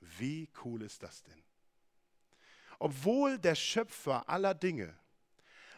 [0.00, 1.42] Wie cool ist das denn?
[2.78, 4.94] Obwohl der Schöpfer aller Dinge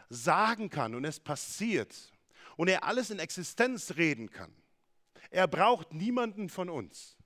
[0.09, 2.11] sagen kann und es passiert,
[2.61, 4.53] und er alles in Existenz reden kann.
[5.29, 7.17] Er braucht niemanden von uns.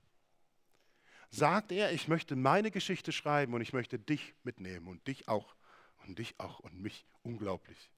[1.30, 5.54] Sagt er, ich möchte meine Geschichte schreiben und ich möchte dich mitnehmen und dich auch
[6.06, 7.04] und dich auch und mich.
[7.22, 7.90] Unglaublich.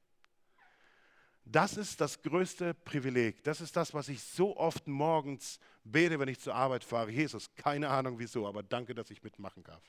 [1.51, 3.43] Das ist das größte Privileg.
[3.43, 7.11] Das ist das, was ich so oft morgens bete, wenn ich zur Arbeit fahre.
[7.11, 9.83] Jesus, keine Ahnung wieso, aber danke, dass ich mitmachen darf.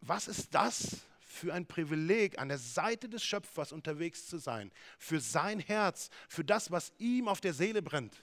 [0.00, 0.98] Was ist das
[1.34, 6.44] für ein Privileg, an der Seite des Schöpfers unterwegs zu sein, für sein Herz, für
[6.44, 8.22] das, was ihm auf der Seele brennt.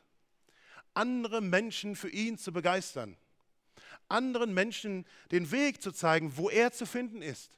[0.93, 3.17] Andere Menschen für ihn zu begeistern,
[4.07, 7.51] anderen Menschen den Weg zu zeigen, wo er zu finden ist.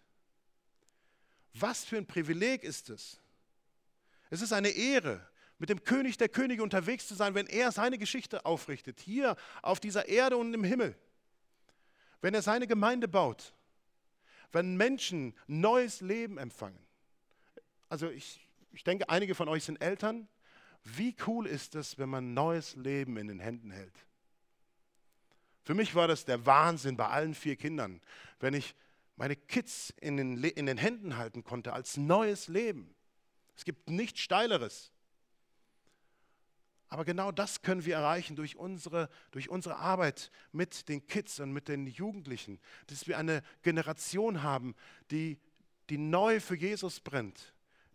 [1.53, 3.19] Was für ein Privileg ist es?
[4.33, 5.23] Es ist eine Ehre,
[5.59, 9.79] mit dem König der Könige unterwegs zu sein, wenn er seine Geschichte aufrichtet, hier auf
[9.79, 10.97] dieser Erde und im Himmel.
[12.19, 13.53] Wenn er seine Gemeinde baut,
[14.51, 16.83] wenn Menschen neues Leben empfangen.
[17.89, 20.27] Also ich, ich denke, einige von euch sind Eltern.
[20.83, 24.07] Wie cool ist es, wenn man neues Leben in den Händen hält?
[25.61, 28.01] Für mich war das der Wahnsinn bei allen vier Kindern,
[28.39, 28.73] wenn ich
[29.15, 32.92] meine Kids in den, in den Händen halten konnte als neues Leben.
[33.55, 34.91] Es gibt nichts Steileres.
[36.93, 41.51] Aber genau das können wir erreichen durch unsere, durch unsere Arbeit mit den Kids und
[41.51, 44.75] mit den Jugendlichen, dass wir eine Generation haben,
[45.09, 45.39] die,
[45.89, 47.53] die neu für Jesus brennt,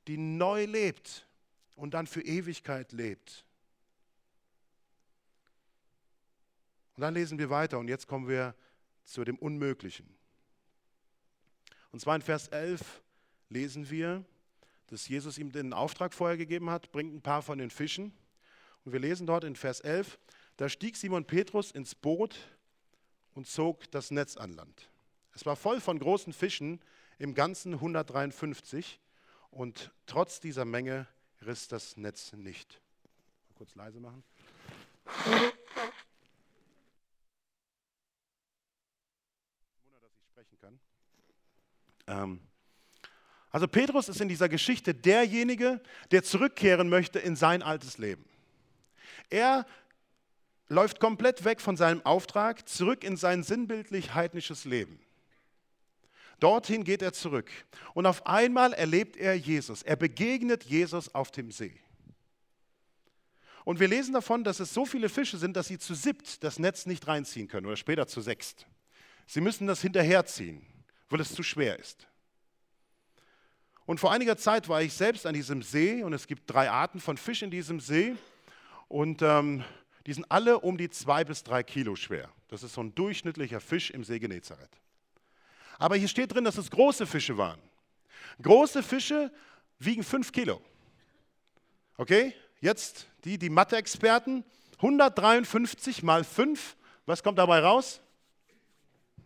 [0.08, 1.28] die neu lebt
[1.76, 3.44] und dann für Ewigkeit lebt.
[6.96, 8.56] Und dann lesen wir weiter und jetzt kommen wir
[9.04, 10.12] zu dem Unmöglichen.
[11.92, 13.00] Und zwar in Vers 11
[13.48, 14.24] lesen wir,
[14.88, 18.12] dass Jesus ihm den Auftrag vorher gegeben hat, bringt ein paar von den Fischen.
[18.84, 20.18] Und wir lesen dort in Vers 11,
[20.56, 22.36] da stieg Simon Petrus ins Boot
[23.34, 24.90] und zog das Netz an Land.
[25.34, 26.80] Es war voll von großen Fischen,
[27.18, 29.00] im Ganzen 153.
[29.50, 31.06] Und trotz dieser Menge
[31.42, 32.80] riss das Netz nicht.
[33.48, 34.22] Mal kurz leise machen.
[39.84, 40.80] Wunder, dass ich sprechen kann.
[42.06, 42.40] Ähm,
[43.50, 45.80] also Petrus ist in dieser Geschichte derjenige,
[46.10, 48.24] der zurückkehren möchte in sein altes Leben.
[49.30, 49.66] Er
[50.68, 55.00] läuft komplett weg von seinem Auftrag, zurück in sein sinnbildlich heidnisches Leben.
[56.40, 57.50] Dorthin geht er zurück.
[57.94, 59.82] Und auf einmal erlebt er Jesus.
[59.82, 61.80] Er begegnet Jesus auf dem See.
[63.64, 66.58] Und wir lesen davon, dass es so viele Fische sind, dass sie zu siebt das
[66.58, 68.66] Netz nicht reinziehen können oder später zu sechst.
[69.26, 70.64] Sie müssen das hinterherziehen,
[71.10, 72.07] weil es zu schwer ist.
[73.88, 77.00] Und vor einiger Zeit war ich selbst an diesem See und es gibt drei Arten
[77.00, 78.16] von Fisch in diesem See.
[78.86, 79.64] Und ähm,
[80.04, 82.28] die sind alle um die zwei bis drei Kilo schwer.
[82.48, 84.68] Das ist so ein durchschnittlicher Fisch im See Genezareth.
[85.78, 87.58] Aber hier steht drin, dass es große Fische waren.
[88.42, 89.32] Große Fische
[89.78, 90.60] wiegen fünf Kilo.
[91.96, 94.44] Okay, jetzt die, die Mathe-Experten.
[94.76, 98.02] 153 mal 5, was kommt dabei raus?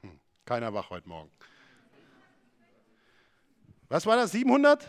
[0.02, 1.32] Hm, keiner wach heute Morgen.
[3.92, 4.32] Was war das?
[4.32, 4.88] 700?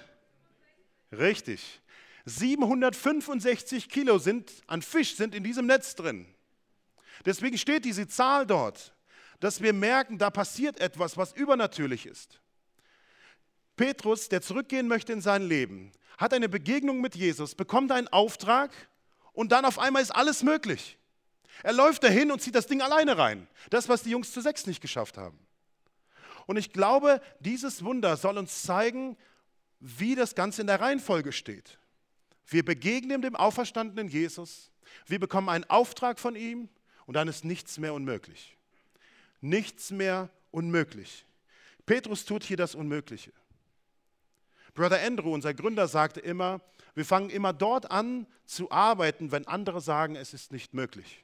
[1.11, 1.81] Richtig.
[2.23, 6.25] 765 Kilo sind, an Fisch sind in diesem Netz drin.
[7.25, 8.95] Deswegen steht diese Zahl dort,
[9.41, 12.39] dass wir merken, da passiert etwas, was übernatürlich ist.
[13.75, 18.71] Petrus, der zurückgehen möchte in sein Leben, hat eine Begegnung mit Jesus, bekommt einen Auftrag
[19.33, 20.97] und dann auf einmal ist alles möglich.
[21.61, 23.49] Er läuft dahin und zieht das Ding alleine rein.
[23.69, 25.42] Das, was die Jungs zu sechs nicht geschafft haben.
[26.45, 29.17] Und ich glaube, dieses Wunder soll uns zeigen,
[29.79, 31.77] wie das Ganze in der Reihenfolge steht.
[32.47, 34.71] Wir begegnen dem auferstandenen Jesus,
[35.07, 36.69] wir bekommen einen Auftrag von ihm
[37.05, 38.57] und dann ist nichts mehr unmöglich.
[39.41, 41.25] Nichts mehr unmöglich.
[41.85, 43.31] Petrus tut hier das Unmögliche.
[44.73, 46.61] Brother Andrew, unser Gründer, sagte immer,
[46.95, 51.23] wir fangen immer dort an zu arbeiten, wenn andere sagen, es ist nicht möglich.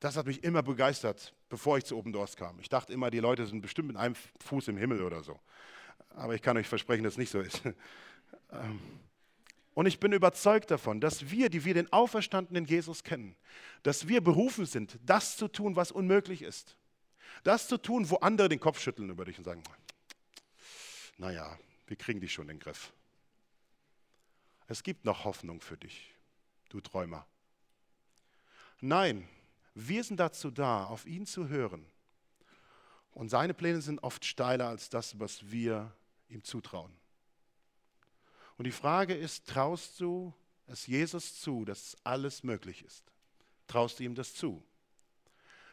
[0.00, 2.58] Das hat mich immer begeistert, bevor ich zu Open Doors kam.
[2.60, 5.38] Ich dachte immer, die Leute sind bestimmt mit einem Fuß im Himmel oder so.
[6.10, 7.62] Aber ich kann euch versprechen, dass es nicht so ist.
[8.50, 8.80] Ähm,
[9.72, 13.36] und ich bin überzeugt davon, dass wir, die wir den auferstandenen Jesus kennen,
[13.82, 16.76] dass wir berufen sind, das zu tun, was unmöglich ist.
[17.44, 19.62] Das zu tun, wo andere den Kopf schütteln über dich und sagen,
[21.16, 22.92] naja, wir kriegen dich schon in den Griff.
[24.66, 26.12] Es gibt noch Hoffnung für dich,
[26.68, 27.26] du Träumer.
[28.80, 29.28] Nein,
[29.86, 31.86] wir sind dazu da, auf ihn zu hören.
[33.12, 35.92] Und seine Pläne sind oft steiler als das, was wir
[36.28, 36.92] ihm zutrauen.
[38.56, 40.34] Und die Frage ist, traust du
[40.66, 43.04] es Jesus zu, dass alles möglich ist?
[43.68, 44.64] Traust du ihm das zu?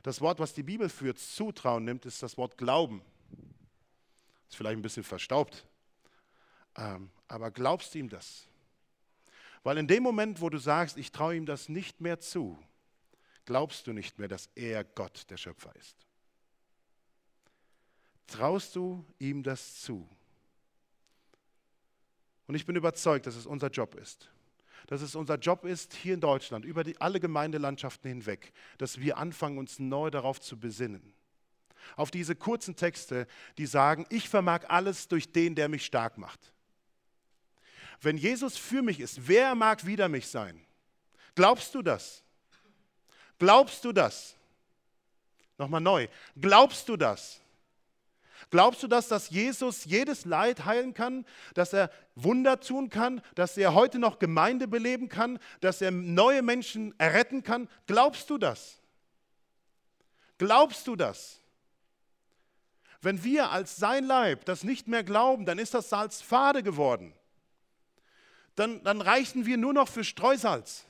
[0.04, 3.02] Das Wort, was die Bibel für Zutrauen nimmt, ist das Wort Glauben.
[4.48, 5.66] Ist vielleicht ein bisschen verstaubt,
[6.76, 8.48] ähm, aber glaubst du ihm das?
[9.64, 12.60] Weil in dem Moment, wo du sagst, ich traue ihm das nicht mehr zu,
[13.46, 15.96] glaubst du nicht mehr, dass er Gott, der Schöpfer ist.
[18.28, 20.10] Traust du ihm das zu?
[22.48, 24.30] Und ich bin überzeugt, dass es unser Job ist.
[24.88, 29.18] Dass es unser Job ist, hier in Deutschland, über die, alle Gemeindelandschaften hinweg, dass wir
[29.18, 31.14] anfangen, uns neu darauf zu besinnen.
[31.96, 33.28] Auf diese kurzen Texte,
[33.58, 36.52] die sagen, ich vermag alles durch den, der mich stark macht.
[38.02, 40.66] Wenn Jesus für mich ist, wer mag wider mich sein?
[41.36, 42.25] Glaubst du das?
[43.40, 44.36] Glaubst du das?
[45.58, 46.08] Nochmal neu.
[46.40, 47.42] Glaubst du das?
[48.50, 53.58] Glaubst du das, dass Jesus jedes Leid heilen kann, dass er Wunder tun kann, dass
[53.58, 57.68] er heute noch Gemeinde beleben kann, dass er neue Menschen erretten kann?
[57.88, 58.80] Glaubst du das?
[60.38, 61.40] Glaubst du das?
[63.02, 67.14] Wenn wir als sein Leib das nicht mehr glauben, dann ist das Salz fade geworden.
[68.56, 70.86] Dann, dann reichen wir nur noch für Streusalz.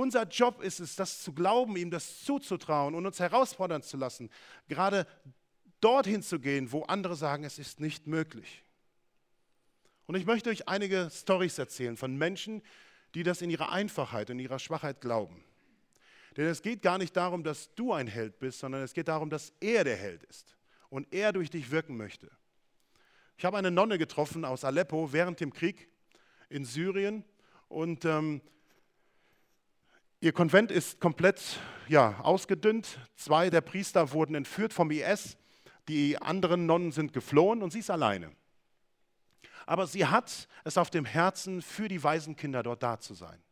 [0.00, 4.30] Unser Job ist es, das zu glauben, ihm das zuzutrauen und uns herausfordern zu lassen,
[4.66, 5.06] gerade
[5.82, 8.64] dorthin zu gehen, wo andere sagen, es ist nicht möglich.
[10.06, 12.62] Und ich möchte euch einige Stories erzählen von Menschen,
[13.14, 15.44] die das in ihrer Einfachheit, in ihrer Schwachheit glauben.
[16.34, 19.28] Denn es geht gar nicht darum, dass du ein Held bist, sondern es geht darum,
[19.28, 20.56] dass er der Held ist
[20.88, 22.30] und er durch dich wirken möchte.
[23.36, 25.90] Ich habe eine Nonne getroffen aus Aleppo während dem Krieg
[26.48, 27.22] in Syrien
[27.68, 28.40] und ähm,
[30.20, 32.98] ihr Konvent ist komplett ja, ausgedünnt.
[33.16, 35.36] Zwei der Priester wurden entführt vom IS
[35.90, 38.30] die anderen Nonnen sind geflohen und sie ist alleine.
[39.66, 43.42] Aber sie hat es auf dem Herzen, für die Waisenkinder dort da zu sein.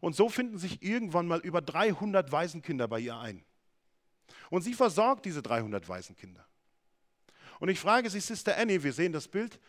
[0.00, 3.44] Und so finden sich irgendwann mal über 300 Waisenkinder bei ihr ein.
[4.48, 6.46] Und sie versorgt diese 300 Waisenkinder.
[7.58, 9.60] Und ich frage sie, Sister Annie, wir sehen das Bild,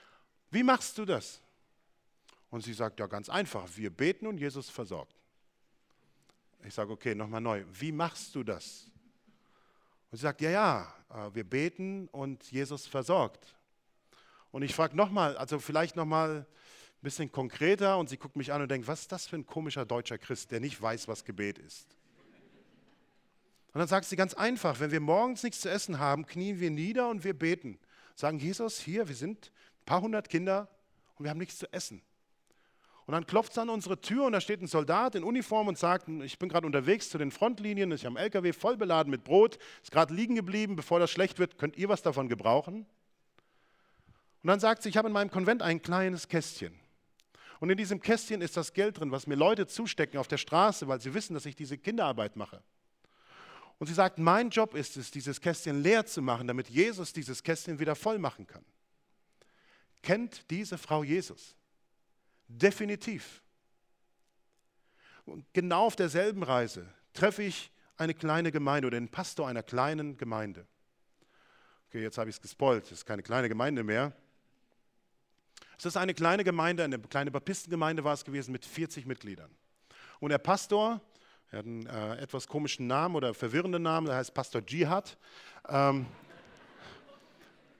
[0.49, 1.41] wie machst du das?
[2.49, 5.20] Und sie sagt, ja ganz einfach, wir beten und Jesus versorgt.
[6.63, 8.89] Ich sage, okay, nochmal neu, wie machst du das?
[10.11, 13.55] Und sie sagt, ja, ja, äh, wir beten und Jesus versorgt.
[14.51, 16.45] Und ich frage nochmal, also vielleicht nochmal ein
[17.01, 19.85] bisschen konkreter und sie guckt mich an und denkt, was ist das für ein komischer
[19.85, 21.87] deutscher Christ, der nicht weiß, was Gebet ist.
[23.73, 26.69] Und dann sagt sie ganz einfach, wenn wir morgens nichts zu essen haben, knien wir
[26.69, 27.79] nieder und wir beten.
[28.15, 30.67] Sagen, Jesus, hier, wir sind ein paar hundert Kinder
[31.15, 32.01] und wir haben nichts zu essen.
[33.11, 35.77] Und dann klopft es an unsere Tür und da steht ein Soldat in Uniform und
[35.77, 39.25] sagt, ich bin gerade unterwegs zu den Frontlinien, ich habe einen LKW voll beladen mit
[39.25, 42.85] Brot, ist gerade liegen geblieben, bevor das schlecht wird, könnt ihr was davon gebrauchen?
[44.43, 46.73] Und dann sagt sie, ich habe in meinem Konvent ein kleines Kästchen.
[47.59, 50.87] Und in diesem Kästchen ist das Geld drin, was mir Leute zustecken auf der Straße,
[50.87, 52.63] weil sie wissen, dass ich diese Kinderarbeit mache.
[53.77, 57.43] Und sie sagt, mein Job ist es, dieses Kästchen leer zu machen, damit Jesus dieses
[57.43, 58.63] Kästchen wieder voll machen kann.
[60.01, 61.57] Kennt diese Frau Jesus?
[62.57, 63.41] Definitiv.
[65.25, 70.17] Und genau auf derselben Reise treffe ich eine kleine Gemeinde oder den Pastor einer kleinen
[70.17, 70.65] Gemeinde.
[71.87, 74.13] Okay, jetzt habe ich es gespoilt, es ist keine kleine Gemeinde mehr.
[75.77, 79.49] Es ist eine kleine Gemeinde, eine kleine Baptistengemeinde war es gewesen mit 40 Mitgliedern.
[80.19, 81.01] Und der Pastor,
[81.51, 85.17] er hat einen äh, etwas komischen Namen oder verwirrenden Namen, der heißt Pastor Jihad.
[85.67, 86.05] Ähm,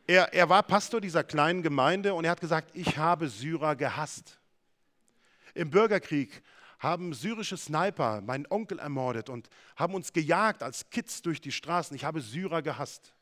[0.07, 4.40] er, er war Pastor dieser kleinen Gemeinde und er hat gesagt, ich habe Syrer gehasst.
[5.54, 6.42] Im Bürgerkrieg
[6.80, 11.96] haben syrische Sniper meinen Onkel ermordet und haben uns gejagt als Kids durch die Straßen.
[11.96, 13.14] Ich habe Syrer gehasst.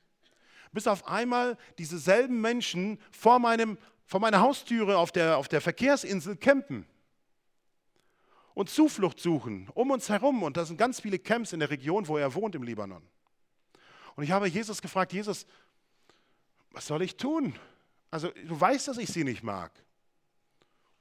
[0.71, 5.61] Bis auf einmal diese selben Menschen vor, meinem, vor meiner Haustüre auf der, auf der
[5.61, 6.85] Verkehrsinsel campen
[8.59, 10.43] und Zuflucht suchen um uns herum.
[10.43, 13.01] Und da sind ganz viele Camps in der Region, wo er wohnt, im Libanon.
[14.15, 15.45] Und ich habe Jesus gefragt, Jesus,
[16.71, 17.55] was soll ich tun?
[18.11, 19.71] Also du weißt, dass ich sie nicht mag.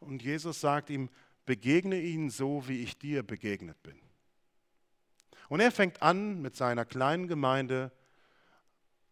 [0.01, 1.09] Und Jesus sagt ihm,
[1.47, 3.99] begegne ihnen so, wie ich dir begegnet bin.
[5.49, 7.91] Und er fängt an, mit seiner kleinen Gemeinde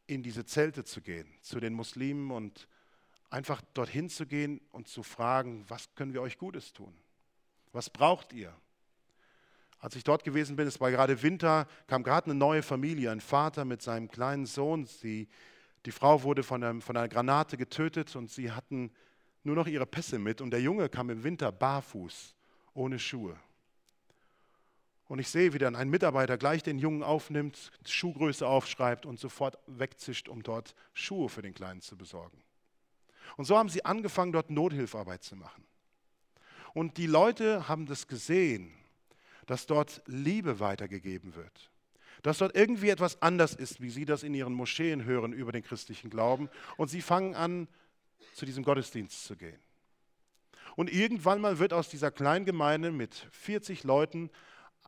[0.07, 2.69] in diese Zelte zu gehen, zu den Muslimen und
[3.31, 6.95] einfach dorthin zu gehen und zu fragen, was können wir euch Gutes tun?
[7.73, 8.55] Was braucht ihr?
[9.79, 13.21] Als ich dort gewesen bin, es war gerade Winter, kam gerade eine neue Familie, ein
[13.21, 14.87] Vater mit seinem kleinen Sohn.
[14.87, 15.29] Sie,
[15.85, 18.91] die Frau wurde von, einem, von einer Granate getötet und sie hatten
[19.47, 22.35] nur noch ihre Pässe mit und der Junge kam im Winter barfuß,
[22.75, 23.39] ohne Schuhe.
[25.09, 29.59] Und ich sehe, wie dann ein Mitarbeiter gleich den Jungen aufnimmt, Schuhgröße aufschreibt und sofort
[29.67, 32.43] wegzischt, um dort Schuhe für den Kleinen zu besorgen.
[33.37, 35.65] Und so haben sie angefangen, dort Nothilfarbeit zu machen.
[36.75, 38.73] Und die Leute haben das gesehen,
[39.47, 41.71] dass dort Liebe weitergegeben wird.
[42.23, 45.63] Dass dort irgendwie etwas anders ist, wie sie das in ihren Moscheen hören über den
[45.63, 46.51] christlichen Glauben.
[46.77, 47.69] Und sie fangen an,
[48.35, 49.59] zu diesem Gottesdienst zu gehen.
[50.77, 54.31] Und irgendwann mal wird aus dieser kleinen Gemeinde mit 40 Leuten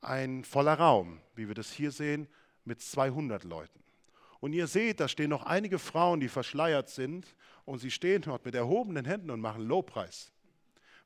[0.03, 2.29] ein voller Raum, wie wir das hier sehen,
[2.65, 3.83] mit 200 Leuten.
[4.41, 8.45] Und ihr seht, da stehen noch einige Frauen, die verschleiert sind und sie stehen dort
[8.45, 10.31] mit erhobenen Händen und machen Lobpreis,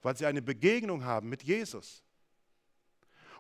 [0.03, 2.03] weil sie eine Begegnung haben mit Jesus.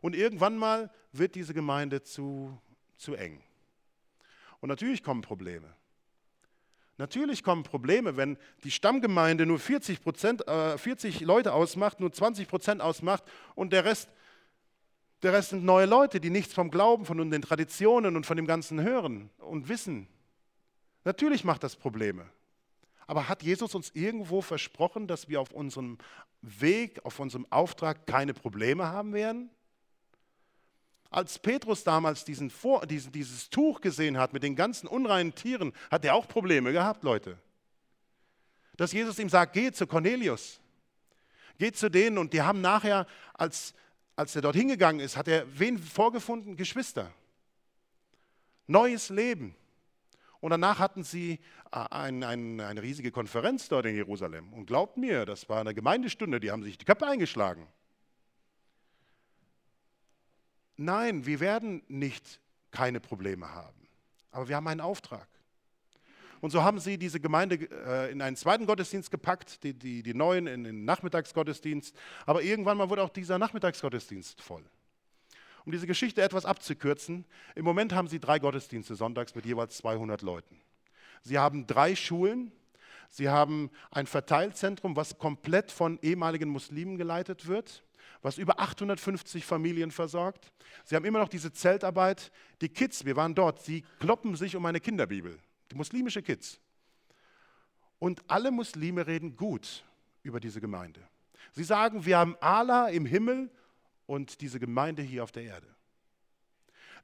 [0.01, 2.59] Und irgendwann mal wird diese Gemeinde zu,
[2.97, 3.43] zu eng.
[4.61, 5.75] Und natürlich kommen Probleme.
[7.03, 12.47] Natürlich kommen Probleme, wenn die Stammgemeinde nur 40, Prozent, äh, 40 Leute ausmacht, nur 20
[12.47, 13.25] Prozent ausmacht
[13.57, 14.09] und der Rest,
[15.25, 18.47] der Rest sind neue Leute, die nichts vom Glauben, von den Traditionen und von dem
[18.47, 20.07] Ganzen hören und wissen.
[21.03, 22.25] Natürlich macht das Probleme.
[23.09, 25.99] Aber hat Jesus uns irgendwo versprochen, dass wir auf unserem
[26.41, 29.51] Weg, auf unserem Auftrag keine Probleme haben werden?
[31.13, 35.75] Als Petrus damals diesen Vor, diesen, dieses Tuch gesehen hat mit den ganzen unreinen Tieren,
[35.91, 37.39] hat er auch Probleme gehabt, Leute.
[38.79, 40.59] Dass Jesus ihm sagt, geh zu Cornelius,
[41.59, 43.75] geh zu denen und die haben nachher, als,
[44.17, 46.57] als er dort hingegangen ist, hat er wen vorgefunden?
[46.57, 47.13] Geschwister.
[48.67, 49.55] Neues Leben.
[50.41, 51.41] Und danach hatten sie
[51.73, 54.51] äh, ein, ein, eine riesige Konferenz dort in Jerusalem.
[54.55, 57.69] Und glaubt mir, das war eine Gemeindestunde, die haben sich die Köpfe eingeschlagen.
[60.83, 62.41] Nein, wir werden nicht
[62.73, 63.87] keine Probleme haben,
[64.33, 65.29] aber wir haben einen Auftrag.
[66.41, 67.55] Und so haben sie diese Gemeinde
[67.87, 71.97] äh, in einen zweiten Gottesdienst gepackt, die, die, die neuen in den Nachmittagsgottesdienst.
[72.27, 74.65] Aber irgendwann mal wurde auch dieser Nachmittagsgottesdienst voll.
[75.65, 80.21] Um diese Geschichte etwas abzukürzen, im Moment haben sie drei Gottesdienste sonntags mit jeweils 200
[80.23, 80.61] Leuten.
[81.23, 82.51] Sie haben drei Schulen,
[83.09, 87.85] sie haben ein Verteilzentrum, was komplett von ehemaligen Muslimen geleitet wird
[88.23, 90.53] was über 850 Familien versorgt.
[90.85, 92.31] Sie haben immer noch diese Zeltarbeit.
[92.61, 95.39] Die Kids, wir waren dort, sie kloppen sich um eine Kinderbibel,
[95.71, 96.61] die muslimische Kids.
[97.99, 99.85] Und alle Muslime reden gut
[100.23, 101.01] über diese Gemeinde.
[101.53, 103.51] Sie sagen, wir haben Allah im Himmel
[104.07, 105.67] und diese Gemeinde hier auf der Erde.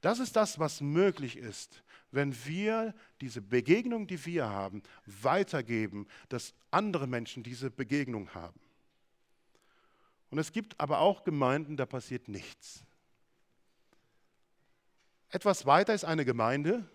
[0.01, 6.53] Das ist das, was möglich ist, wenn wir diese Begegnung, die wir haben, weitergeben, dass
[6.71, 8.59] andere Menschen diese Begegnung haben.
[10.29, 12.83] Und es gibt aber auch Gemeinden, da passiert nichts.
[15.29, 16.87] Etwas weiter ist eine Gemeinde,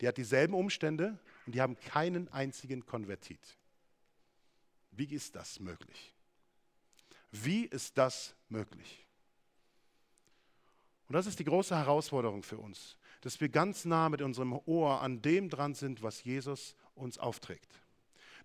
[0.00, 3.40] die hat dieselben Umstände und die haben keinen einzigen Konvertit.
[4.92, 6.14] Wie ist das möglich?
[7.30, 9.06] Wie ist das möglich?
[11.08, 15.00] Und das ist die große Herausforderung für uns, dass wir ganz nah mit unserem Ohr
[15.02, 17.68] an dem dran sind, was Jesus uns aufträgt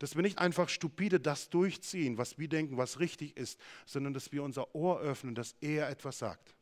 [0.02, 4.32] dass wir nicht einfach stupide das durchziehen, was wir denken, was richtig ist, sondern dass
[4.32, 6.56] wir unser Ohr öffnen, dass er etwas sagt.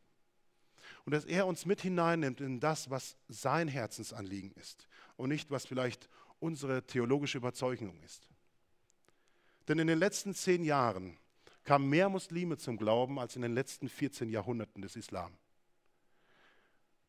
[1.06, 4.86] Und dass er uns mit hineinnimmt in das, was sein Herzensanliegen ist
[5.16, 8.28] und nicht, was vielleicht unsere theologische Überzeugung ist.
[9.68, 11.16] Denn in den letzten zehn Jahren
[11.64, 15.32] kamen mehr Muslime zum Glauben als in den letzten 14 Jahrhunderten des Islam.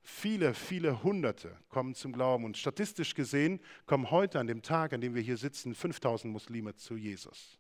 [0.04, 5.02] Viele, viele Hunderte kommen zum Glauben und statistisch gesehen kommen heute an dem Tag, an
[5.02, 7.60] dem wir hier sitzen, 5000 Muslime zu Jesus.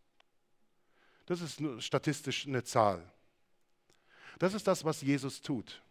[1.28, 3.12] Das ist statistisch eine Zahl.
[4.39, 5.84] Das ist das, was Jesus tut.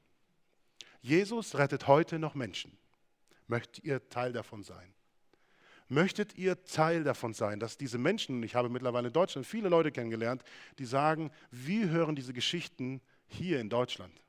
[1.02, 2.76] Jesus rettet heute noch Menschen.
[3.46, 4.92] Möchtet ihr Teil davon sein?
[5.88, 9.90] Möchtet ihr Teil davon sein, dass diese Menschen, ich habe mittlerweile in Deutschland viele Leute
[9.90, 10.44] kennengelernt,
[10.78, 14.20] die sagen, wir hören diese Geschichten hier in Deutschland.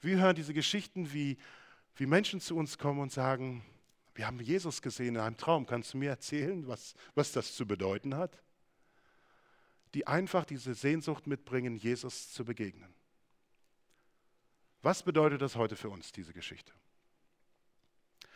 [0.00, 1.38] Wir hören diese Geschichten, wie,
[1.96, 3.64] wie Menschen zu uns kommen und sagen,
[4.14, 5.66] wir haben Jesus gesehen in einem Traum.
[5.66, 8.40] Kannst du mir erzählen, was, was das zu bedeuten hat?
[9.94, 12.94] Die einfach diese Sehnsucht mitbringen, Jesus zu begegnen.
[14.82, 16.72] Was bedeutet das heute für uns, diese Geschichte?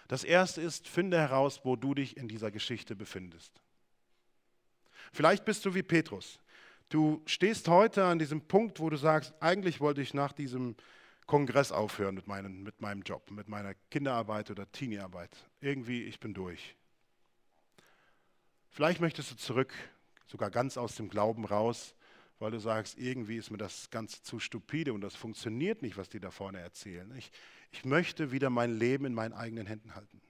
[0.09, 3.61] Das erste ist, finde heraus, wo du dich in dieser Geschichte befindest.
[5.13, 6.41] Vielleicht bist du wie Petrus.
[6.89, 10.75] Du stehst heute an diesem Punkt, wo du sagst, eigentlich wollte ich nach diesem
[11.29, 15.31] Kongress aufhören mit, meinen, mit meinem Job, mit meiner Kinderarbeit oder Teeniearbeit.
[15.61, 16.75] Irgendwie, ich bin durch.
[18.71, 19.75] Vielleicht möchtest du zurück,
[20.27, 21.95] sogar ganz aus dem Glauben raus,
[22.39, 26.09] weil du sagst, irgendwie ist mir das Ganze zu stupide und das funktioniert nicht, was
[26.09, 27.15] die da vorne erzählen.
[27.19, 27.31] Ich,
[27.73, 30.23] ich möchte wieder mein Leben in meinen eigenen Händen halten.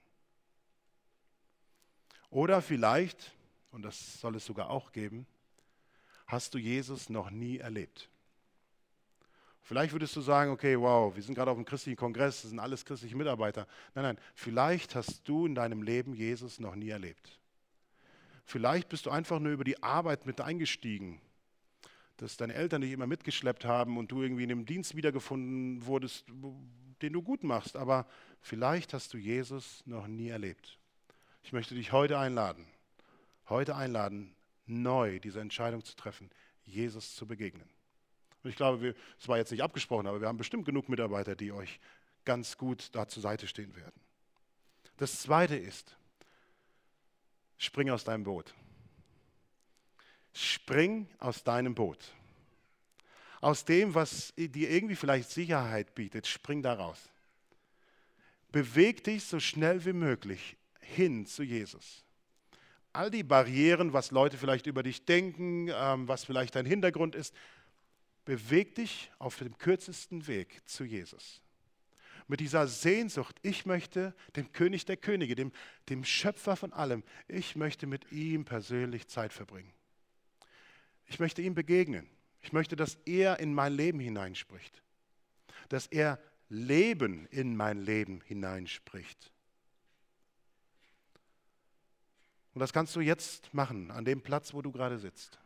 [2.29, 3.31] Oder vielleicht,
[3.71, 5.25] und das soll es sogar auch geben,
[6.27, 8.09] hast du Jesus noch nie erlebt.
[9.69, 12.57] Vielleicht würdest du sagen, okay, wow, wir sind gerade auf einem christlichen Kongress, das sind
[12.57, 13.67] alles christliche Mitarbeiter.
[13.93, 17.39] Nein, nein, vielleicht hast du in deinem Leben Jesus noch nie erlebt.
[18.45, 21.21] Vielleicht bist du einfach nur über die Arbeit mit eingestiegen,
[22.17, 26.25] dass deine Eltern dich immer mitgeschleppt haben und du irgendwie in dem Dienst wiedergefunden wurdest,
[27.03, 27.75] den du gut machst.
[27.77, 28.07] Aber
[28.41, 30.79] vielleicht hast du Jesus noch nie erlebt.
[31.43, 32.65] Ich möchte dich heute einladen,
[33.49, 34.33] heute einladen,
[34.65, 36.31] neu diese Entscheidung zu treffen,
[36.65, 37.69] Jesus zu begegnen.
[38.43, 41.51] Und ich glaube, es war jetzt nicht abgesprochen, aber wir haben bestimmt genug Mitarbeiter, die
[41.51, 41.79] euch
[42.25, 43.99] ganz gut da zur Seite stehen werden.
[44.97, 45.95] Das zweite ist,
[47.57, 48.53] spring aus deinem Boot.
[50.33, 51.99] Spring aus deinem Boot.
[53.41, 57.09] Aus dem, was dir irgendwie vielleicht Sicherheit bietet, spring da raus.
[58.51, 62.03] Beweg dich so schnell wie möglich hin zu Jesus.
[62.91, 67.33] All die Barrieren, was Leute vielleicht über dich denken, ähm, was vielleicht dein Hintergrund ist,
[68.29, 71.41] beweg dich auf dem kürzesten Weg zu Jesus.
[72.27, 75.51] Mit dieser Sehnsucht, ich möchte dem König der Könige, dem,
[75.89, 79.73] dem Schöpfer von allem, ich möchte mit ihm persönlich Zeit verbringen.
[81.07, 82.07] Ich möchte ihm begegnen.
[82.41, 84.83] Ich möchte, dass er in mein Leben hineinspricht.
[85.69, 86.19] Dass er
[86.49, 89.31] Leben in mein Leben hineinspricht.
[92.53, 95.39] Und das kannst du jetzt machen, an dem Platz, wo du gerade sitzt.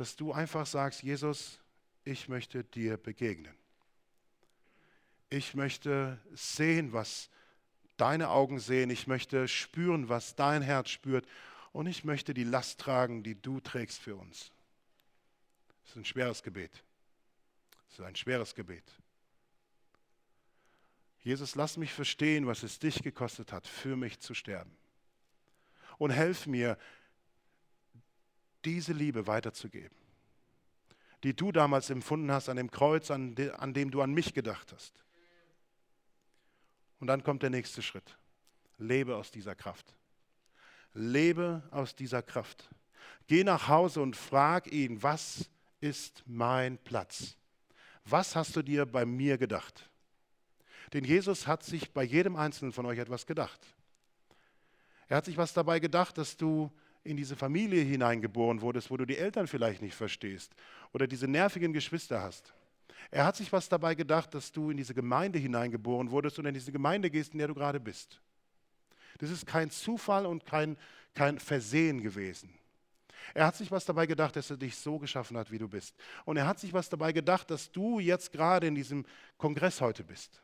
[0.00, 1.58] Dass du einfach sagst, Jesus,
[2.04, 3.54] ich möchte dir begegnen.
[5.28, 7.28] Ich möchte sehen, was
[7.98, 8.88] deine Augen sehen.
[8.88, 11.28] Ich möchte spüren, was dein Herz spürt.
[11.72, 14.52] Und ich möchte die Last tragen, die du trägst für uns.
[15.82, 16.72] Das ist ein schweres Gebet.
[17.90, 18.90] Das ist ein schweres Gebet.
[21.18, 24.74] Jesus, lass mich verstehen, was es dich gekostet hat, für mich zu sterben.
[25.98, 26.78] Und helf mir,
[28.64, 29.96] diese Liebe weiterzugeben,
[31.22, 34.34] die du damals empfunden hast an dem Kreuz, an, de, an dem du an mich
[34.34, 35.04] gedacht hast.
[36.98, 38.18] Und dann kommt der nächste Schritt.
[38.78, 39.94] Lebe aus dieser Kraft.
[40.92, 42.68] Lebe aus dieser Kraft.
[43.26, 45.48] Geh nach Hause und frag ihn, was
[45.80, 47.36] ist mein Platz?
[48.04, 49.88] Was hast du dir bei mir gedacht?
[50.92, 53.60] Denn Jesus hat sich bei jedem Einzelnen von euch etwas gedacht.
[55.08, 56.70] Er hat sich was dabei gedacht, dass du
[57.02, 60.52] in diese Familie hineingeboren wurdest, wo du die Eltern vielleicht nicht verstehst
[60.92, 62.52] oder diese nervigen Geschwister hast.
[63.10, 66.54] Er hat sich was dabei gedacht, dass du in diese Gemeinde hineingeboren wurdest und in
[66.54, 68.20] diese Gemeinde gehst, in der du gerade bist.
[69.18, 70.76] Das ist kein Zufall und kein,
[71.14, 72.52] kein Versehen gewesen.
[73.34, 75.94] Er hat sich was dabei gedacht, dass er dich so geschaffen hat, wie du bist.
[76.24, 79.04] Und er hat sich was dabei gedacht, dass du jetzt gerade in diesem
[79.36, 80.42] Kongress heute bist.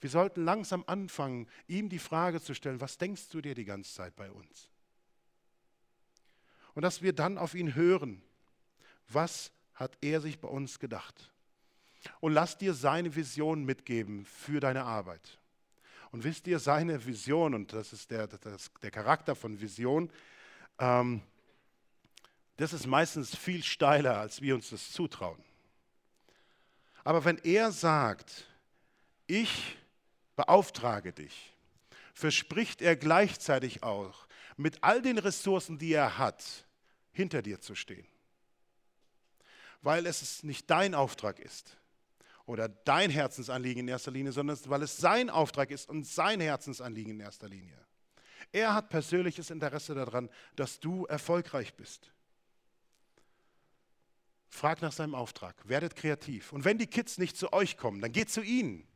[0.00, 3.92] Wir sollten langsam anfangen, ihm die Frage zu stellen, was denkst du dir die ganze
[3.92, 4.71] Zeit bei uns?
[6.74, 8.22] Und dass wir dann auf ihn hören,
[9.08, 11.30] was hat er sich bei uns gedacht?
[12.20, 15.38] Und lass dir seine Vision mitgeben für deine Arbeit.
[16.10, 20.10] Und wisst ihr, seine Vision, und das ist der, das, der Charakter von Vision,
[20.78, 21.22] ähm,
[22.56, 25.42] das ist meistens viel steiler, als wir uns das zutrauen.
[27.02, 28.46] Aber wenn er sagt,
[29.26, 29.76] ich
[30.36, 31.54] beauftrage dich,
[32.14, 34.26] verspricht er gleichzeitig auch,
[34.56, 36.66] mit all den Ressourcen, die er hat,
[37.12, 38.06] hinter dir zu stehen.
[39.80, 41.76] Weil es nicht dein Auftrag ist,
[42.46, 47.12] oder dein Herzensanliegen in erster Linie, sondern weil es sein Auftrag ist und sein Herzensanliegen
[47.12, 47.78] in erster Linie.
[48.50, 52.12] Er hat persönliches Interesse daran, dass du erfolgreich bist.
[54.48, 56.52] Frag nach seinem Auftrag, werdet kreativ.
[56.52, 58.86] Und wenn die Kids nicht zu euch kommen, dann geht zu ihnen.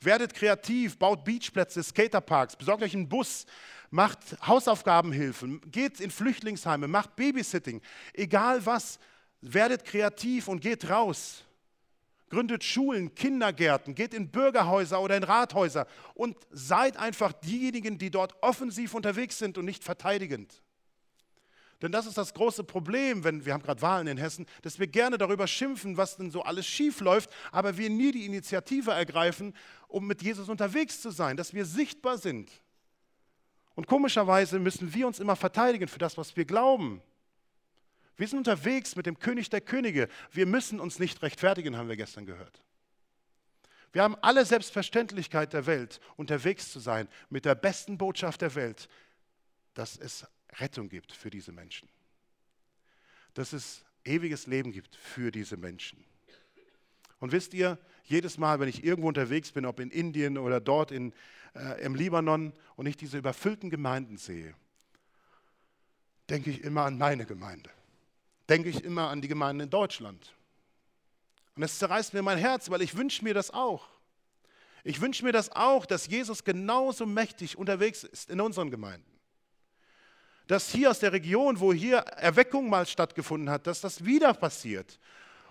[0.00, 3.46] Werdet kreativ, baut Beachplätze, Skaterparks, besorgt euch einen Bus,
[3.90, 7.80] macht Hausaufgabenhilfen, geht in Flüchtlingsheime, macht Babysitting,
[8.14, 8.98] egal was,
[9.40, 11.44] werdet kreativ und geht raus
[12.32, 18.42] gründet Schulen, Kindergärten, geht in Bürgerhäuser oder in Rathäuser und seid einfach diejenigen, die dort
[18.42, 20.61] offensiv unterwegs sind und nicht verteidigend.
[21.82, 24.86] Denn das ist das große Problem, wenn wir haben gerade Wahlen in Hessen, dass wir
[24.86, 29.52] gerne darüber schimpfen, was denn so alles schief läuft, aber wir nie die Initiative ergreifen,
[29.88, 32.50] um mit Jesus unterwegs zu sein, dass wir sichtbar sind.
[33.74, 37.02] Und komischerweise müssen wir uns immer verteidigen für das, was wir glauben.
[38.16, 40.08] Wir sind unterwegs mit dem König der Könige.
[40.30, 42.62] Wir müssen uns nicht rechtfertigen, haben wir gestern gehört.
[43.92, 48.88] Wir haben alle Selbstverständlichkeit der Welt, unterwegs zu sein mit der besten Botschaft der Welt,
[49.74, 50.26] dass es
[50.58, 51.88] Rettung gibt für diese Menschen.
[53.34, 56.04] Dass es ewiges Leben gibt für diese Menschen.
[57.20, 60.90] Und wisst ihr, jedes Mal, wenn ich irgendwo unterwegs bin, ob in Indien oder dort
[60.90, 61.12] in,
[61.54, 64.54] äh, im Libanon und ich diese überfüllten Gemeinden sehe,
[66.28, 67.70] denke ich immer an meine Gemeinde
[68.48, 70.34] denke ich immer an die Gemeinden in Deutschland.
[71.56, 73.88] Und es zerreißt mir mein Herz, weil ich wünsche mir das auch.
[74.84, 79.11] Ich wünsche mir das auch, dass Jesus genauso mächtig unterwegs ist in unseren Gemeinden.
[80.52, 84.98] Dass hier aus der Region, wo hier Erweckung mal stattgefunden hat, dass das wieder passiert.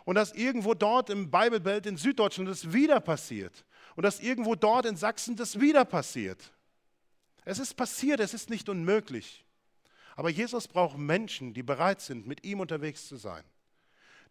[0.05, 3.65] Und dass irgendwo dort im Bibelbelt in Süddeutschland das wieder passiert.
[3.95, 6.53] Und dass irgendwo dort in Sachsen das wieder passiert.
[7.45, 9.43] Es ist passiert, es ist nicht unmöglich.
[10.15, 13.43] Aber Jesus braucht Menschen, die bereit sind, mit ihm unterwegs zu sein.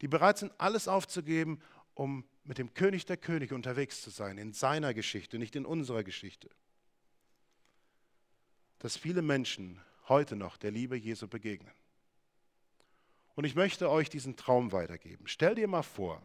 [0.02, 1.60] Die bereit sind, alles aufzugeben,
[1.94, 6.04] um mit dem König der Könige unterwegs zu sein, in seiner Geschichte, nicht in unserer
[6.04, 6.48] Geschichte.
[8.78, 9.80] dass viele Menschen
[10.10, 11.72] heute noch der Liebe Jesu begegnen.
[13.34, 15.26] Und ich möchte euch diesen Traum weitergeben.
[15.26, 16.20] Stell dir mal vor,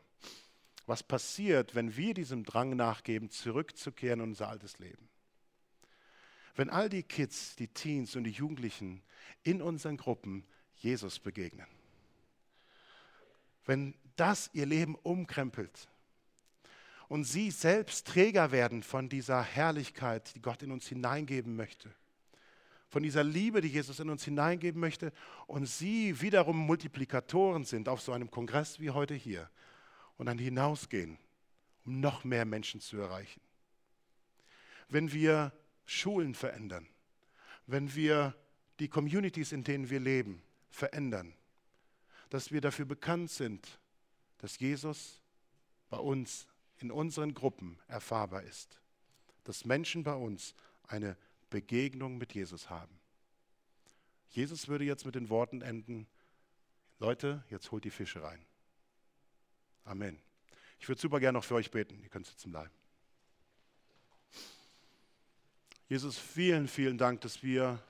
[0.86, 5.08] was passiert, wenn wir diesem Drang nachgeben, zurückzukehren in unser altes Leben.
[6.56, 9.02] Wenn all die Kids, die Teens und die Jugendlichen
[9.44, 11.68] in unseren Gruppen Jesus begegnen.
[13.66, 15.88] Wenn das ihr Leben umkrempelt
[17.08, 21.94] und sie selbst Träger werden von dieser Herrlichkeit, die Gott in uns hineingeben möchte,
[22.90, 25.12] von dieser Liebe, die Jesus in uns hineingeben möchte
[25.48, 29.50] und sie wiederum Multiplikatoren sind auf so einem Kongress wie heute hier
[30.18, 31.18] und dann hinausgehen,
[31.86, 33.42] um noch mehr Menschen zu erreichen.
[34.88, 35.52] Wenn wir
[35.86, 36.88] Schulen verändern,
[37.68, 38.36] wenn wir
[38.80, 41.34] die Communities, in denen wir leben, verändern,
[42.30, 43.80] dass wir dafür bekannt sind,
[44.38, 45.22] dass Jesus
[45.90, 48.80] bei uns in unseren Gruppen erfahrbar ist,
[49.44, 50.56] dass Menschen bei uns
[50.88, 51.18] eine
[51.56, 53.00] Begegnung mit Jesus haben.
[54.28, 56.06] Jesus würde jetzt mit den Worten enden,
[57.00, 58.46] Leute, jetzt holt die Fische rein.
[59.86, 60.20] Amen.
[60.82, 61.98] Ich würde super gerne noch für euch beten.
[62.04, 62.74] Ihr könnt sitzen bleiben.
[65.88, 67.82] Jesus, vielen, vielen Dank, dass wir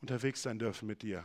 [0.00, 1.22] unterwegs sein dürfen mit dir.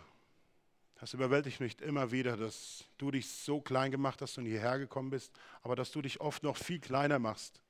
[0.95, 5.09] Das überwältigt mich immer wieder, dass du dich so klein gemacht hast und hierher gekommen
[5.09, 7.63] bist, aber dass du dich oft noch viel kleiner machst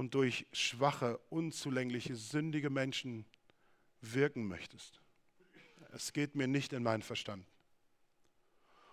[0.00, 3.26] und durch schwache, unzulängliche, sündige Menschen
[4.00, 4.98] wirken möchtest.
[5.92, 7.46] Es geht mir nicht in meinen Verstand.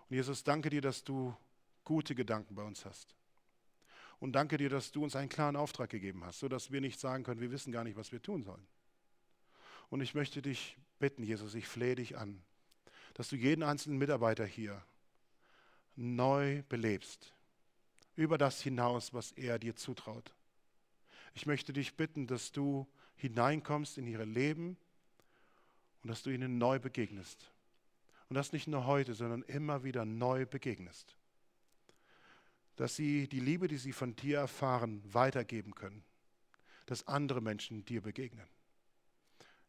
[0.09, 1.33] Und Jesus, danke dir, dass du
[1.85, 3.15] gute Gedanken bei uns hast.
[4.19, 7.23] Und danke dir, dass du uns einen klaren Auftrag gegeben hast, sodass wir nicht sagen
[7.23, 8.67] können, wir wissen gar nicht, was wir tun sollen.
[9.89, 12.43] Und ich möchte dich bitten, Jesus, ich flehe dich an,
[13.13, 14.83] dass du jeden einzelnen Mitarbeiter hier
[15.95, 17.33] neu belebst,
[18.17, 20.33] über das hinaus, was er dir zutraut.
[21.37, 22.85] Ich möchte dich bitten, dass du
[23.15, 24.75] hineinkommst in ihre Leben
[26.03, 27.51] und dass du ihnen neu begegnest.
[28.27, 31.17] Und das nicht nur heute, sondern immer wieder neu begegnest
[32.77, 36.03] dass sie die Liebe, die sie von dir erfahren, weitergeben können,
[36.85, 38.47] dass andere Menschen dir begegnen.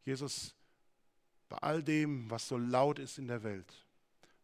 [0.04, 0.54] Jesus,
[1.48, 3.86] bei all dem, was so laut ist in der Welt,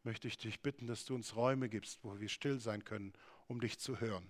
[0.03, 3.13] möchte ich dich bitten, dass du uns Räume gibst, wo wir still sein können,
[3.49, 4.27] um dich zu hören.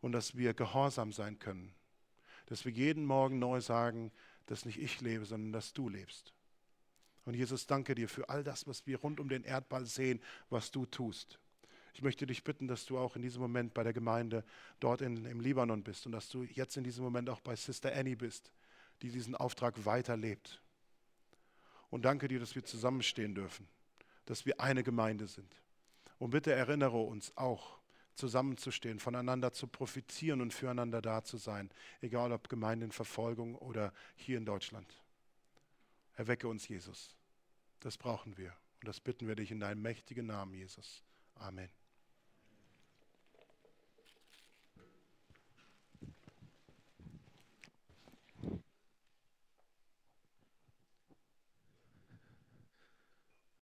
[0.00, 1.74] Und dass wir gehorsam sein können.
[2.46, 4.12] Dass wir jeden Morgen neu sagen,
[4.46, 6.32] dass nicht ich lebe, sondern dass du lebst.
[7.24, 10.70] Und Jesus, danke dir für all das, was wir rund um den Erdball sehen, was
[10.70, 11.40] du tust.
[11.92, 14.44] Ich möchte dich bitten, dass du auch in diesem Moment bei der Gemeinde
[14.80, 17.92] dort in, im Libanon bist und dass du jetzt in diesem Moment auch bei Sister
[17.92, 18.52] Annie bist,
[19.02, 20.62] die diesen Auftrag weiterlebt.
[21.90, 23.66] Und danke dir, dass wir zusammenstehen dürfen,
[24.26, 25.50] dass wir eine Gemeinde sind.
[26.18, 27.75] Und bitte erinnere uns auch,
[28.16, 34.44] zusammenzustehen, voneinander zu profitieren und füreinander da zu sein, egal ob Gemeindenverfolgung oder hier in
[34.44, 35.02] Deutschland.
[36.14, 37.14] Erwecke uns, Jesus.
[37.80, 38.52] Das brauchen wir.
[38.80, 41.02] Und das bitten wir dich in deinem mächtigen Namen, Jesus.
[41.34, 41.70] Amen.